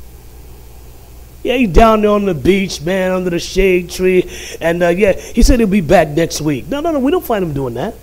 Yeah, 1.42 1.56
he's 1.56 1.68
down 1.68 2.00
there 2.00 2.12
on 2.12 2.24
the 2.24 2.34
beach, 2.34 2.80
man, 2.80 3.12
under 3.12 3.28
the 3.28 3.38
shade 3.38 3.90
tree. 3.90 4.30
And 4.58 4.82
uh, 4.82 4.88
yeah, 4.88 5.12
he 5.12 5.42
said 5.42 5.60
he'll 5.60 5.68
be 5.68 5.82
back 5.82 6.08
next 6.08 6.40
week. 6.40 6.66
No, 6.68 6.80
no, 6.80 6.92
no, 6.92 6.98
we 6.98 7.10
don't 7.10 7.24
find 7.24 7.44
him 7.44 7.52
doing 7.52 7.74
that. 7.74 7.94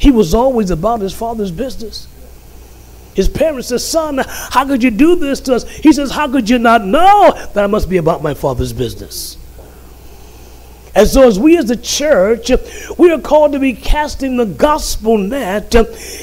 He 0.00 0.10
was 0.10 0.32
always 0.32 0.70
about 0.70 1.00
his 1.00 1.12
father's 1.12 1.50
business. 1.50 2.08
His 3.14 3.28
parents 3.28 3.68
said, 3.68 3.82
Son, 3.82 4.18
how 4.26 4.64
could 4.64 4.82
you 4.82 4.90
do 4.90 5.14
this 5.14 5.40
to 5.40 5.54
us? 5.56 5.68
He 5.68 5.92
says, 5.92 6.10
How 6.10 6.26
could 6.26 6.48
you 6.48 6.58
not 6.58 6.84
know 6.84 7.32
that 7.52 7.62
I 7.62 7.66
must 7.66 7.90
be 7.90 7.98
about 7.98 8.22
my 8.22 8.32
father's 8.32 8.72
business? 8.72 9.36
And 10.94 11.06
so, 11.06 11.28
as 11.28 11.38
we 11.38 11.58
as 11.58 11.66
the 11.66 11.76
church, 11.76 12.50
we 12.98 13.12
are 13.12 13.20
called 13.20 13.52
to 13.52 13.58
be 13.58 13.74
casting 13.74 14.38
the 14.38 14.46
gospel 14.46 15.18
net 15.18 15.74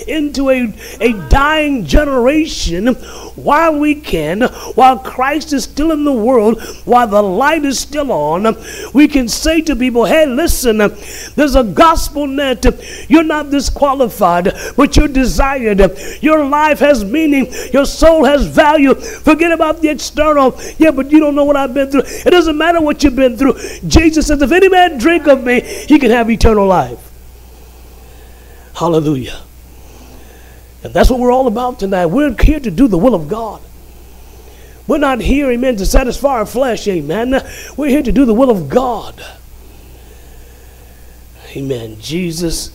into 0.08 0.50
a, 0.50 0.74
a 1.00 1.14
dying 1.30 1.86
generation 1.86 2.98
while 3.38 3.80
we 3.80 3.96
can, 3.96 4.42
while 4.76 5.00
Christ 5.00 5.54
is 5.54 5.64
still 5.64 5.92
in 5.92 6.04
the 6.04 6.12
world, 6.12 6.62
while 6.86 7.08
the 7.08 7.22
light 7.22 7.64
is 7.64 7.80
still 7.80 8.12
on. 8.12 8.58
We 8.94 9.08
can 9.08 9.28
say 9.28 9.62
to 9.62 9.76
people, 9.76 10.06
hey, 10.06 10.26
listen, 10.26 10.78
there's 10.78 11.56
a 11.56 11.64
gospel 11.64 12.28
net. 12.28 12.66
You're 13.08 13.24
not 13.24 13.50
disqualified, 13.52 14.54
but 14.76 14.98
you're 14.98 15.08
desired. 15.08 15.82
Your 16.22 16.46
life 16.46 16.80
has 16.80 17.06
meaning, 17.06 17.48
your 17.72 17.86
soul 17.86 18.26
has 18.26 18.46
value. 18.46 18.96
Forget 18.96 19.52
about 19.52 19.82
the 19.82 19.90
external. 19.90 20.60
Yeah, 20.78 20.92
but 20.92 21.12
you 21.12 21.20
don't 21.20 21.36
know 21.36 21.46
what 21.46 21.56
I've 21.56 21.74
been 21.74 21.92
through. 21.92 22.04
It 22.06 22.32
doesn't 22.32 22.58
matter 22.58 22.82
what 22.82 23.04
you've 23.04 23.16
been 23.16 23.38
through. 23.38 23.58
Jesus 23.88 24.28
says, 24.28 24.42
if 24.42 24.52
any 24.52 24.68
man 24.70 24.98
drink 24.98 25.28
of 25.28 25.44
me, 25.44 25.62
he 25.62 26.00
can 26.00 26.10
have 26.12 26.30
eternal 26.30 26.66
life. 26.66 27.00
Hallelujah. 28.74 29.42
And 30.84 30.94
that's 30.94 31.10
what 31.10 31.20
we're 31.20 31.32
all 31.32 31.48
about 31.48 31.80
tonight. 31.80 32.08
We're 32.08 32.36
here 32.40 32.60
to 32.60 32.72
do 32.72 32.88
the 32.88 32.98
will 32.98 33.16
of 33.16 33.28
God. 33.28 33.62
We're 34.88 35.00
not 35.00 35.20
here, 35.20 35.52
amen, 35.52 35.76
to 35.78 35.86
satisfy 35.86 36.30
our 36.30 36.46
flesh, 36.46 36.88
amen. 36.88 37.42
We're 37.76 37.90
here 37.90 38.04
to 38.04 38.12
do 38.12 38.24
the 38.26 38.34
will 38.34 38.50
of 38.50 38.70
God. 38.70 39.22
Amen. 41.56 42.00
Jesus 42.00 42.72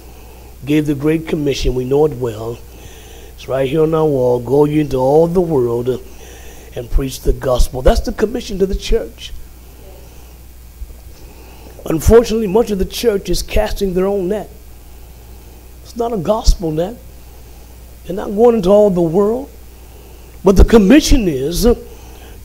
gave 0.65 0.87
the 0.87 0.95
Great 0.95 1.27
Commission. 1.27 1.75
We 1.75 1.85
know 1.85 2.05
it 2.05 2.13
well. 2.13 2.59
It's 3.35 3.49
right 3.49 3.69
here 3.69 3.83
on 3.83 3.95
our 3.95 4.05
wall. 4.05 4.41
Go 4.41 4.65
you 4.67 4.81
into 4.81 4.97
all 4.97 5.27
the 5.27 5.41
world 5.41 5.89
and 6.77 6.91
preach 6.91 7.21
the 7.21 7.33
gospel. 7.33 7.81
That's 7.83 8.01
the 8.01 8.13
commission 8.13 8.59
to 8.59 8.67
the 8.67 8.75
church. 8.75 9.33
Unfortunately, 11.87 12.47
much 12.47 12.71
of 12.71 12.79
the 12.79 12.85
church 12.85 13.31
is 13.31 13.43
casting 13.43 13.95
their 13.95 14.07
own 14.07 14.29
net. 14.29 14.51
It's 15.83 15.97
not 15.97 16.13
a 16.13 16.19
gospel 16.19 16.71
net. 16.71 16.97
They're 18.05 18.17
not 18.17 18.35
going 18.35 18.57
into 18.57 18.71
all 18.71 18.91
the 18.91 19.01
world. 19.01 19.51
But 20.45 20.57
the 20.57 20.65
commission 20.65 21.29
is 21.29 21.67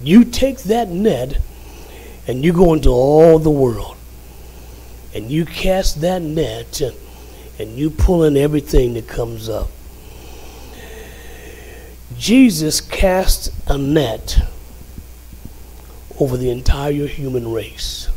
you 0.02 0.24
take 0.24 0.60
that 0.64 0.90
net 0.90 1.40
and 2.28 2.44
you 2.44 2.54
go 2.54 2.74
into 2.74 2.90
all 2.90 3.40
the 3.40 3.52
world. 3.52 3.98
And 5.16 5.32
you 5.32 5.46
cast 5.46 6.02
that 6.02 6.22
net 6.22 6.82
and 7.58 7.78
you 7.78 7.90
pull 7.90 8.24
in 8.24 8.38
everything 8.38 8.94
that 8.94 9.08
comes 9.08 9.50
up. 9.50 9.70
Jesus 12.18 12.82
cast 12.82 13.52
a 13.68 13.78
net 13.78 14.40
over 16.20 16.38
the 16.38 16.50
entire 16.50 17.08
human 17.08 17.52
race. 17.52 18.10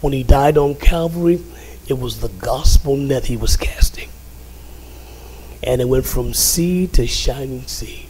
When 0.00 0.12
he 0.12 0.22
died 0.22 0.58
on 0.58 0.74
Calvary, 0.74 1.40
it 1.88 1.98
was 1.98 2.20
the 2.20 2.28
gospel 2.28 2.96
net 2.96 3.26
he 3.26 3.36
was 3.36 3.56
casting. 3.56 3.91
And 5.62 5.80
it 5.80 5.88
went 5.88 6.06
from 6.06 6.34
sea 6.34 6.86
to 6.88 7.06
shining 7.06 7.66
sea, 7.66 8.06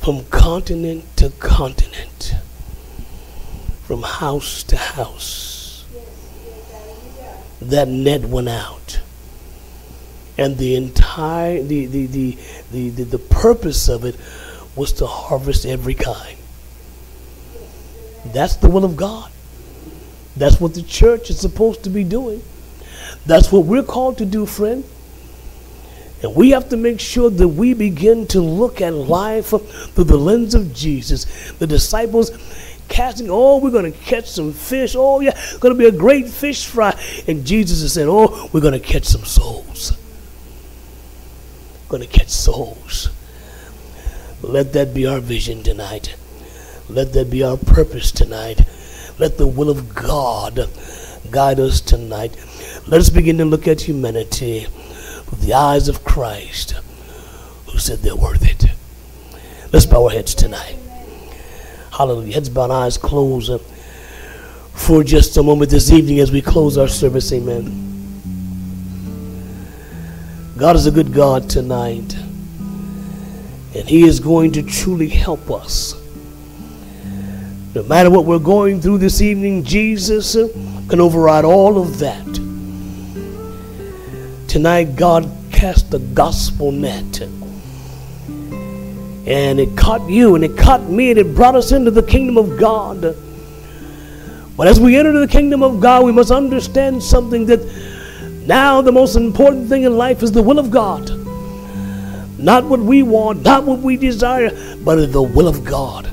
from 0.00 0.24
continent 0.26 1.04
to 1.16 1.30
continent, 1.30 2.34
from 3.84 4.02
house 4.02 4.62
to 4.64 4.76
house. 4.76 5.84
That 7.60 7.88
net 7.88 8.24
went 8.24 8.48
out. 8.48 9.00
And 10.36 10.58
the 10.58 10.74
entire, 10.74 11.62
the, 11.62 11.86
the, 11.86 12.06
the, 12.06 12.38
the, 12.72 12.90
the, 12.90 13.04
the 13.04 13.18
purpose 13.18 13.88
of 13.88 14.04
it 14.04 14.16
was 14.76 14.92
to 14.94 15.06
harvest 15.06 15.64
every 15.64 15.94
kind. 15.94 16.36
That's 18.26 18.56
the 18.56 18.68
will 18.68 18.84
of 18.84 18.96
God. 18.96 19.30
That's 20.36 20.60
what 20.60 20.74
the 20.74 20.82
church 20.82 21.30
is 21.30 21.38
supposed 21.38 21.84
to 21.84 21.90
be 21.90 22.04
doing. 22.04 22.42
That's 23.26 23.52
what 23.52 23.64
we're 23.64 23.84
called 23.84 24.18
to 24.18 24.24
do, 24.24 24.44
friend. 24.46 24.84
And 26.22 26.34
we 26.34 26.50
have 26.50 26.68
to 26.70 26.76
make 26.76 27.00
sure 27.00 27.28
that 27.28 27.48
we 27.48 27.74
begin 27.74 28.26
to 28.28 28.40
look 28.40 28.80
at 28.80 28.94
life 28.94 29.48
through 29.48 30.04
the 30.04 30.16
lens 30.16 30.54
of 30.54 30.72
Jesus. 30.72 31.52
The 31.52 31.66
disciples 31.66 32.30
casting, 32.88 33.28
oh, 33.30 33.58
we're 33.58 33.70
going 33.70 33.90
to 33.90 33.98
catch 33.98 34.30
some 34.30 34.52
fish. 34.52 34.94
Oh, 34.96 35.20
yeah, 35.20 35.38
going 35.60 35.74
to 35.74 35.78
be 35.78 35.86
a 35.86 35.92
great 35.92 36.28
fish 36.28 36.66
fry. 36.66 36.98
And 37.28 37.44
Jesus 37.44 37.82
is 37.82 37.92
saying, 37.92 38.08
oh, 38.08 38.48
we're 38.52 38.60
going 38.60 38.72
to 38.72 38.80
catch 38.80 39.04
some 39.04 39.24
souls. 39.24 39.92
We're 41.82 41.98
Going 41.98 42.08
to 42.08 42.18
catch 42.18 42.30
souls. 42.30 43.10
Let 44.42 44.72
that 44.74 44.94
be 44.94 45.06
our 45.06 45.20
vision 45.20 45.62
tonight. 45.62 46.16
Let 46.88 47.12
that 47.14 47.30
be 47.30 47.42
our 47.42 47.56
purpose 47.56 48.12
tonight. 48.12 48.62
Let 49.18 49.38
the 49.38 49.46
will 49.46 49.70
of 49.70 49.94
God 49.94 50.68
guide 51.30 51.60
us 51.60 51.80
tonight. 51.80 52.36
Let 52.86 53.00
us 53.00 53.10
begin 53.10 53.38
to 53.38 53.44
look 53.44 53.66
at 53.66 53.82
humanity 53.82 54.66
with 55.34 55.42
the 55.42 55.54
eyes 55.54 55.88
of 55.88 56.04
Christ, 56.04 56.74
who 57.66 57.78
said 57.78 57.98
they're 57.98 58.14
worth 58.14 58.48
it. 58.48 58.66
Let's 59.72 59.84
bow 59.84 60.04
our 60.04 60.10
heads 60.10 60.32
tonight. 60.32 60.76
Hallelujah. 61.90 62.34
Heads 62.34 62.48
bowed, 62.48 62.70
eyes 62.70 62.96
closed 62.96 63.60
for 64.74 65.02
just 65.02 65.36
a 65.36 65.42
moment 65.42 65.72
this 65.72 65.90
evening 65.90 66.20
as 66.20 66.30
we 66.30 66.40
close 66.40 66.78
our 66.78 66.86
service. 66.86 67.32
Amen. 67.32 67.80
God 70.56 70.76
is 70.76 70.86
a 70.86 70.92
good 70.92 71.12
God 71.12 71.50
tonight, 71.50 72.14
and 72.14 73.88
He 73.88 74.04
is 74.04 74.20
going 74.20 74.52
to 74.52 74.62
truly 74.62 75.08
help 75.08 75.50
us 75.50 76.00
no 77.74 77.82
matter 77.82 78.08
what 78.08 78.24
we're 78.24 78.38
going 78.38 78.80
through 78.80 78.98
this 78.98 79.20
evening, 79.20 79.64
Jesus 79.64 80.34
can 80.88 81.00
override 81.00 81.44
all 81.44 81.76
of 81.76 81.98
that. 81.98 82.43
Tonight, 84.54 84.94
God 84.94 85.28
cast 85.50 85.90
the 85.90 85.98
gospel 85.98 86.70
net. 86.70 87.22
And 89.26 89.58
it 89.58 89.76
caught 89.76 90.08
you 90.08 90.36
and 90.36 90.44
it 90.44 90.56
caught 90.56 90.88
me 90.88 91.10
and 91.10 91.18
it 91.18 91.34
brought 91.34 91.56
us 91.56 91.72
into 91.72 91.90
the 91.90 92.04
kingdom 92.04 92.38
of 92.38 92.56
God. 92.56 93.16
But 94.56 94.68
as 94.68 94.78
we 94.78 94.96
enter 94.96 95.18
the 95.18 95.26
kingdom 95.26 95.64
of 95.64 95.80
God, 95.80 96.04
we 96.04 96.12
must 96.12 96.30
understand 96.30 97.02
something 97.02 97.46
that 97.46 97.66
now 98.46 98.80
the 98.80 98.92
most 98.92 99.16
important 99.16 99.68
thing 99.68 99.82
in 99.82 99.98
life 99.98 100.22
is 100.22 100.30
the 100.30 100.40
will 100.40 100.60
of 100.60 100.70
God. 100.70 101.10
Not 102.38 102.62
what 102.62 102.78
we 102.78 103.02
want, 103.02 103.42
not 103.42 103.64
what 103.64 103.80
we 103.80 103.96
desire, 103.96 104.50
but 104.84 105.10
the 105.10 105.20
will 105.20 105.48
of 105.48 105.64
God. 105.64 106.08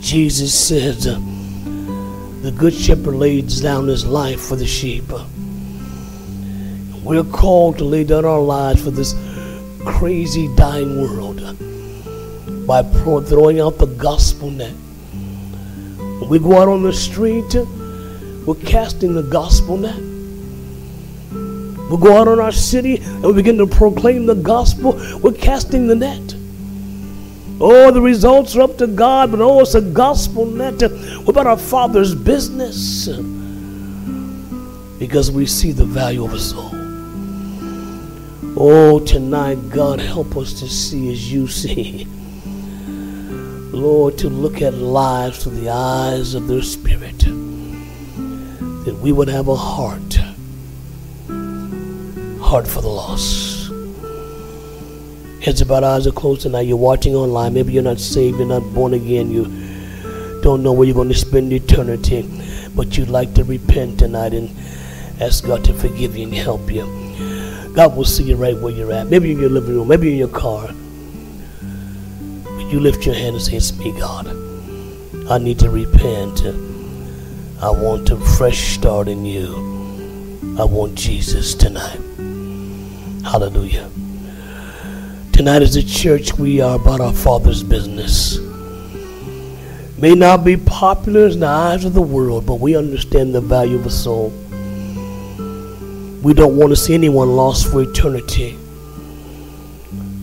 Jesus 0.00 0.52
said, 0.52 0.96
The 2.42 2.50
good 2.50 2.74
shepherd 2.74 3.14
lays 3.14 3.60
down 3.60 3.86
his 3.86 4.04
life 4.04 4.40
for 4.40 4.56
the 4.56 4.66
sheep. 4.66 5.04
We're 7.04 7.22
called 7.22 7.78
to 7.78 7.84
lay 7.84 8.04
down 8.04 8.24
our 8.24 8.40
lives 8.40 8.82
for 8.82 8.90
this 8.90 9.14
crazy, 9.84 10.48
dying 10.56 11.00
world 11.00 11.36
by 12.66 12.82
throwing 12.82 13.60
out 13.60 13.76
the 13.76 13.86
gospel 13.98 14.50
net. 14.50 14.72
When 14.72 16.28
we 16.30 16.38
go 16.38 16.60
out 16.62 16.68
on 16.68 16.82
the 16.82 16.94
street, 16.94 17.54
we're 18.46 18.54
casting 18.66 19.14
the 19.14 19.22
gospel 19.22 19.76
net. 19.76 19.98
We 21.90 21.98
go 21.98 22.16
out 22.16 22.26
on 22.26 22.40
our 22.40 22.52
city 22.52 22.96
and 22.96 23.22
we 23.22 23.34
begin 23.34 23.58
to 23.58 23.66
proclaim 23.66 24.24
the 24.24 24.34
gospel, 24.34 24.98
we're 25.22 25.34
casting 25.34 25.86
the 25.86 25.94
net. 25.94 26.34
Oh, 27.60 27.90
the 27.90 28.00
results 28.00 28.56
are 28.56 28.62
up 28.62 28.78
to 28.78 28.86
God, 28.86 29.30
but 29.30 29.42
oh, 29.42 29.60
it's 29.60 29.74
a 29.74 29.82
gospel 29.82 30.46
net. 30.46 30.80
What 30.80 31.28
about 31.28 31.46
our 31.46 31.58
Father's 31.58 32.14
business? 32.14 33.08
Because 34.98 35.30
we 35.30 35.44
see 35.44 35.72
the 35.72 35.84
value 35.84 36.24
of 36.24 36.32
a 36.32 36.38
soul. 36.38 36.73
Oh, 38.56 39.00
tonight, 39.00 39.70
God, 39.70 39.98
help 39.98 40.36
us 40.36 40.52
to 40.60 40.68
see 40.68 41.10
as 41.10 41.32
you 41.32 41.48
see. 41.48 42.06
Lord, 43.72 44.16
to 44.18 44.28
look 44.28 44.62
at 44.62 44.74
lives 44.74 45.42
through 45.42 45.56
the 45.56 45.70
eyes 45.70 46.34
of 46.34 46.46
their 46.46 46.62
spirit. 46.62 47.18
That 48.84 48.96
we 49.02 49.10
would 49.10 49.26
have 49.26 49.48
a 49.48 49.56
heart, 49.56 50.14
heart 52.40 52.68
for 52.68 52.80
the 52.80 52.86
lost. 52.86 53.72
Heads 55.42 55.60
about 55.60 55.82
eyes 55.82 56.06
are 56.06 56.12
closed 56.12 56.42
tonight. 56.42 56.68
You're 56.68 56.76
watching 56.76 57.16
online. 57.16 57.54
Maybe 57.54 57.72
you're 57.72 57.82
not 57.82 57.98
saved, 57.98 58.38
you're 58.38 58.46
not 58.46 58.62
born 58.72 58.94
again, 58.94 59.32
you 59.32 59.46
don't 60.42 60.62
know 60.62 60.72
where 60.72 60.86
you're 60.86 60.94
going 60.94 61.08
to 61.08 61.14
spend 61.14 61.52
eternity, 61.52 62.22
but 62.76 62.96
you'd 62.96 63.08
like 63.08 63.34
to 63.34 63.42
repent 63.42 63.98
tonight 63.98 64.32
and 64.32 64.48
ask 65.20 65.44
God 65.44 65.64
to 65.64 65.74
forgive 65.74 66.16
you 66.16 66.22
and 66.22 66.34
help 66.34 66.70
you. 66.70 67.03
God 67.74 67.96
will 67.96 68.04
see 68.04 68.22
you 68.22 68.36
right 68.36 68.56
where 68.56 68.72
you're 68.72 68.92
at. 68.92 69.08
Maybe 69.08 69.32
in 69.32 69.40
your 69.40 69.50
living 69.50 69.74
room, 69.74 69.88
maybe 69.88 70.12
in 70.12 70.16
your 70.16 70.28
car. 70.28 70.68
But 70.68 72.66
you 72.70 72.78
lift 72.78 73.04
your 73.04 73.16
hand 73.16 73.34
and 73.34 73.42
say, 73.42 73.56
It's 73.56 73.76
me, 73.76 73.90
God. 73.98 74.28
I 75.28 75.38
need 75.38 75.58
to 75.58 75.70
repent. 75.70 76.42
I 77.60 77.70
want 77.70 78.10
a 78.10 78.16
fresh 78.16 78.74
start 78.74 79.08
in 79.08 79.24
you. 79.24 79.56
I 80.56 80.64
want 80.64 80.94
Jesus 80.94 81.54
tonight. 81.54 81.98
Hallelujah. 83.24 83.90
Tonight 85.32 85.62
as 85.62 85.74
a 85.74 85.82
church, 85.82 86.34
we 86.34 86.60
are 86.60 86.76
about 86.76 87.00
our 87.00 87.12
Father's 87.12 87.64
business. 87.64 88.38
May 89.98 90.14
not 90.14 90.44
be 90.44 90.56
popular 90.56 91.26
in 91.26 91.40
the 91.40 91.46
eyes 91.46 91.84
of 91.84 91.94
the 91.94 92.02
world, 92.02 92.46
but 92.46 92.60
we 92.60 92.76
understand 92.76 93.34
the 93.34 93.40
value 93.40 93.76
of 93.76 93.86
a 93.86 93.90
soul. 93.90 94.32
We 96.24 96.32
don't 96.32 96.56
want 96.56 96.70
to 96.70 96.76
see 96.76 96.94
anyone 96.94 97.36
lost 97.36 97.70
for 97.70 97.82
eternity. 97.82 98.56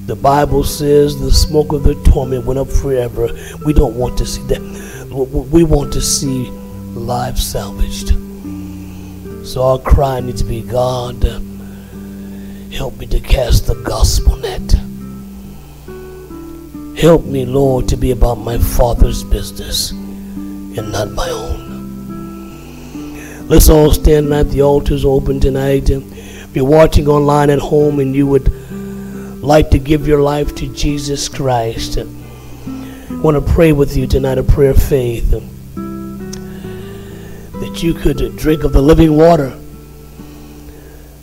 The 0.07 0.15
Bible 0.15 0.63
says 0.63 1.19
the 1.19 1.31
smoke 1.31 1.73
of 1.73 1.83
the 1.83 1.93
torment 2.09 2.43
went 2.43 2.59
up 2.59 2.69
forever. 2.69 3.29
We 3.63 3.71
don't 3.71 3.95
want 3.95 4.17
to 4.17 4.25
see 4.25 4.41
that. 4.47 4.61
We 5.51 5.63
want 5.63 5.93
to 5.93 6.01
see 6.01 6.49
lives 6.95 7.45
salvaged. 7.45 8.15
So 9.45 9.61
our 9.61 9.77
cry 9.77 10.21
needs 10.21 10.41
to 10.41 10.47
be 10.47 10.63
God, 10.63 11.21
help 12.73 12.97
me 12.97 13.05
to 13.05 13.19
cast 13.19 13.67
the 13.67 13.75
gospel 13.75 14.37
net. 14.37 14.71
Help 16.99 17.25
me, 17.25 17.45
Lord, 17.45 17.87
to 17.89 17.95
be 17.95 18.09
about 18.09 18.39
my 18.39 18.57
Father's 18.57 19.23
business 19.23 19.91
and 19.91 20.91
not 20.91 21.11
my 21.11 21.29
own. 21.29 21.70
Let's 23.51 23.67
all 23.67 23.91
stand 23.91 24.31
at 24.31 24.49
the 24.49 24.61
altars 24.61 25.03
open 25.03 25.41
tonight. 25.41 25.89
If 25.89 26.55
you're 26.55 26.63
watching 26.63 27.09
online 27.09 27.49
at 27.49 27.59
home 27.59 27.99
and 27.99 28.15
you 28.15 28.25
would 28.25 28.49
like 29.43 29.69
to 29.71 29.77
give 29.77 30.07
your 30.07 30.21
life 30.21 30.55
to 30.55 30.73
Jesus 30.73 31.27
Christ, 31.27 31.97
I 31.97 32.05
want 33.21 33.35
to 33.35 33.53
pray 33.53 33.73
with 33.73 33.97
you 33.97 34.07
tonight 34.07 34.37
a 34.37 34.43
prayer 34.43 34.71
of 34.71 34.81
faith 34.81 35.29
that 37.59 37.83
you 37.83 37.93
could 37.93 38.37
drink 38.37 38.63
of 38.63 38.71
the 38.71 38.81
living 38.81 39.17
water. 39.17 39.49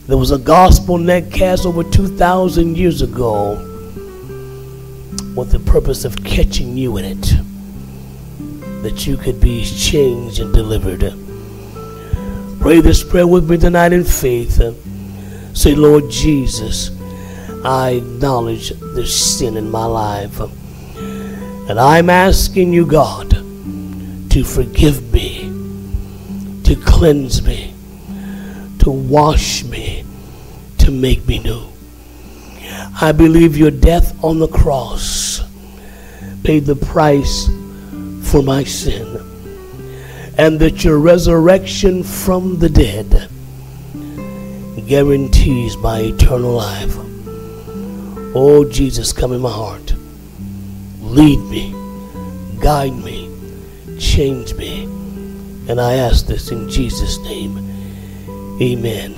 There 0.07 0.19
was 0.19 0.31
a 0.31 0.39
gospel 0.39 0.99
net 0.99 1.33
cast 1.33 1.65
over 1.65 1.83
2,000 1.83 2.77
years 2.77 3.01
ago 3.01 3.55
with 5.35 5.51
the 5.51 5.61
purpose 5.61 6.05
of 6.05 6.23
catching 6.25 6.77
you 6.77 6.99
in 6.99 7.07
it, 7.07 8.83
that 8.83 9.07
you 9.07 9.17
could 9.17 9.41
be 9.41 9.65
changed 9.65 10.41
and 10.41 10.53
delivered. 10.53 11.15
Pray 12.61 12.81
this 12.81 13.05
prayer 13.05 13.27
with 13.27 13.49
me 13.49 13.57
tonight 13.57 13.93
in 13.93 14.03
faith. 14.03 14.61
Say, 15.57 15.77
Lord 15.77 16.11
Jesus, 16.11 16.91
I 17.65 17.91
acknowledge 17.91 18.71
the 18.71 19.07
sin 19.07 19.57
in 19.57 19.71
my 19.71 19.85
life. 19.85 20.41
And 20.99 21.79
I'm 21.79 22.11
asking 22.11 22.73
you, 22.73 22.85
God, 22.85 23.31
to 23.31 24.45
forgive 24.45 25.13
me, 25.13 25.43
to 26.65 26.75
cleanse 26.85 27.43
me, 27.43 27.75
to 28.81 28.91
wash 28.91 29.63
me, 29.63 30.05
to 30.79 30.91
make 30.91 31.27
me 31.29 31.39
new. 31.39 31.63
I 33.01 33.13
believe 33.13 33.57
your 33.57 33.71
death 33.71 34.13
on 34.25 34.41
the 34.41 34.49
cross 34.49 35.43
paid 36.43 36.67
the 36.67 36.75
price 36.75 37.47
for 38.23 38.43
my 38.43 38.65
sin 38.65 39.28
and 40.39 40.61
that 40.61 40.85
your 40.85 41.01
resurrection 41.01 42.05
from 42.05 42.61
the 42.61 42.69
dead 42.69 43.29
guarantees 44.87 45.77
my 45.77 45.99
eternal 45.99 46.53
life. 46.53 46.95
Oh, 48.35 48.65
Jesus, 48.71 49.13
come 49.13 49.33
in 49.33 49.41
my 49.41 49.51
heart. 49.51 49.95
Lead 51.01 51.41
me, 51.51 51.73
guide 52.61 52.95
me, 52.95 53.29
change 53.99 54.55
me. 54.55 54.85
And 55.69 55.81
I 55.81 55.95
ask 55.95 56.27
this 56.27 56.53
in 56.53 56.71
Jesus' 56.71 57.19
name. 57.19 57.59
Amen. 58.63 59.15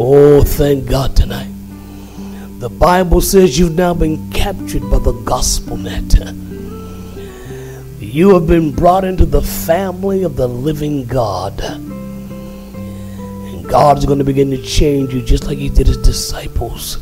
Oh, 0.00 0.42
thank 0.42 0.88
God 0.88 1.14
tonight. 1.14 1.48
The 2.58 2.68
Bible 2.68 3.20
says 3.20 3.58
you've 3.58 3.76
now 3.76 3.94
been 3.94 4.30
captured 4.30 4.90
by 4.90 4.98
the 4.98 5.12
gospel 5.12 5.76
net. 5.76 6.12
You 8.16 8.32
have 8.32 8.46
been 8.46 8.72
brought 8.72 9.04
into 9.04 9.26
the 9.26 9.42
family 9.42 10.22
of 10.22 10.36
the 10.36 10.48
living 10.48 11.04
God. 11.04 11.60
And 11.60 13.68
God 13.68 13.98
is 13.98 14.06
going 14.06 14.20
to 14.20 14.24
begin 14.24 14.50
to 14.52 14.62
change 14.62 15.12
you 15.12 15.20
just 15.20 15.44
like 15.44 15.58
He 15.58 15.68
did 15.68 15.86
His 15.86 15.98
disciples 15.98 16.96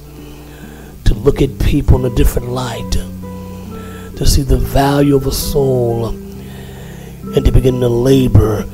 to 1.05 1.15
look 1.15 1.41
at 1.41 1.57
people 1.61 2.05
in 2.05 2.12
a 2.12 2.17
different 2.17 2.49
light, 2.49 2.91
to 2.91 4.27
see 4.27 4.43
the 4.43 4.59
value 4.59 5.15
of 5.15 5.29
a 5.29 5.31
soul, 5.31 6.09
and 6.09 7.45
to 7.45 7.53
begin 7.53 7.79
to 7.79 7.89
labor 7.89 8.65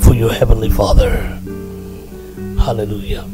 for 0.00 0.14
your 0.14 0.32
Heavenly 0.32 0.70
Father. 0.70 1.16
Hallelujah. 2.56 3.24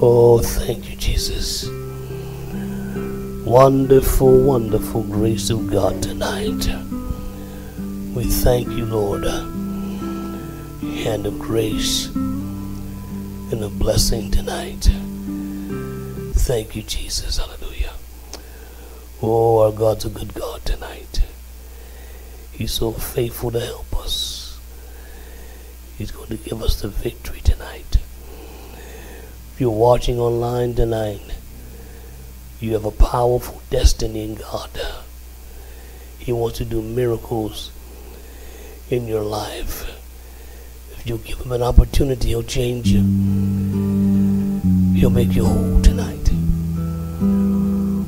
Oh, 0.00 0.40
thank 0.40 0.90
you, 0.90 0.96
Jesus. 0.96 1.68
Wonderful, 3.46 4.42
wonderful 4.42 5.04
grace 5.04 5.48
of 5.48 5.70
God 5.70 6.02
tonight. 6.02 6.68
We 8.14 8.24
thank 8.24 8.68
you, 8.68 8.84
Lord, 8.84 9.24
hand 9.24 11.24
of 11.24 11.38
grace 11.38 12.14
and 12.14 13.64
a 13.64 13.70
blessing 13.70 14.30
tonight. 14.30 14.90
Thank 16.34 16.76
you, 16.76 16.82
Jesus. 16.82 17.38
Hallelujah. 17.38 17.94
Oh, 19.22 19.60
our 19.60 19.72
God's 19.72 20.04
a 20.04 20.10
good 20.10 20.34
God 20.34 20.62
tonight. 20.66 21.22
He's 22.52 22.72
so 22.72 22.92
faithful 22.92 23.50
to 23.52 23.60
help 23.60 23.96
us. 23.96 24.60
He's 25.96 26.10
going 26.10 26.28
to 26.28 26.36
give 26.36 26.62
us 26.62 26.82
the 26.82 26.88
victory 26.88 27.40
tonight. 27.40 27.96
If 29.54 29.56
you're 29.58 29.70
watching 29.70 30.20
online 30.20 30.74
tonight, 30.74 31.22
you 32.60 32.74
have 32.74 32.84
a 32.84 32.90
powerful 32.90 33.62
destiny 33.70 34.24
in 34.24 34.34
God. 34.34 34.68
He 36.18 36.30
wants 36.30 36.58
to 36.58 36.66
do 36.66 36.82
miracles 36.82 37.70
in 38.92 39.08
your 39.08 39.22
life. 39.22 39.88
If 40.92 41.06
you 41.06 41.18
give 41.18 41.38
him 41.38 41.52
an 41.52 41.62
opportunity, 41.62 42.28
he'll 42.28 42.42
change 42.42 42.88
you. 42.88 43.00
He'll 44.94 45.10
make 45.10 45.32
you 45.34 45.46
whole 45.46 45.80
tonight. 45.80 46.30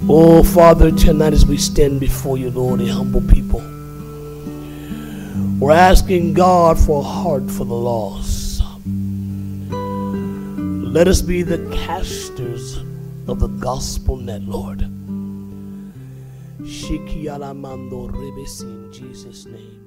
Oh, 0.07 0.45
Father, 0.45 0.91
tonight 0.91 1.33
as 1.33 1.47
we 1.47 1.57
stand 1.57 2.01
before 2.01 2.37
you, 2.37 2.51
Lord, 2.51 2.83
a 2.83 2.87
humble 2.87 3.23
people, 3.23 3.61
we're 5.59 5.73
asking 5.73 6.35
God 6.35 6.79
for 6.79 7.01
a 7.01 7.05
heart 7.05 7.51
for 7.51 7.65
the 7.65 7.75
lost. 7.75 8.63
Let 10.95 11.09
us 11.09 11.23
be 11.23 11.43
the 11.43 11.67
casters 11.75 12.77
of 13.27 13.41
the 13.41 13.49
gospel 13.49 14.19
net, 14.19 14.43
Lord. 14.43 14.81
Shikiyala 16.61 17.57
mando 17.57 18.09
ribes 18.09 18.61
in 18.61 18.93
Jesus' 18.93 19.47
name. 19.47 19.84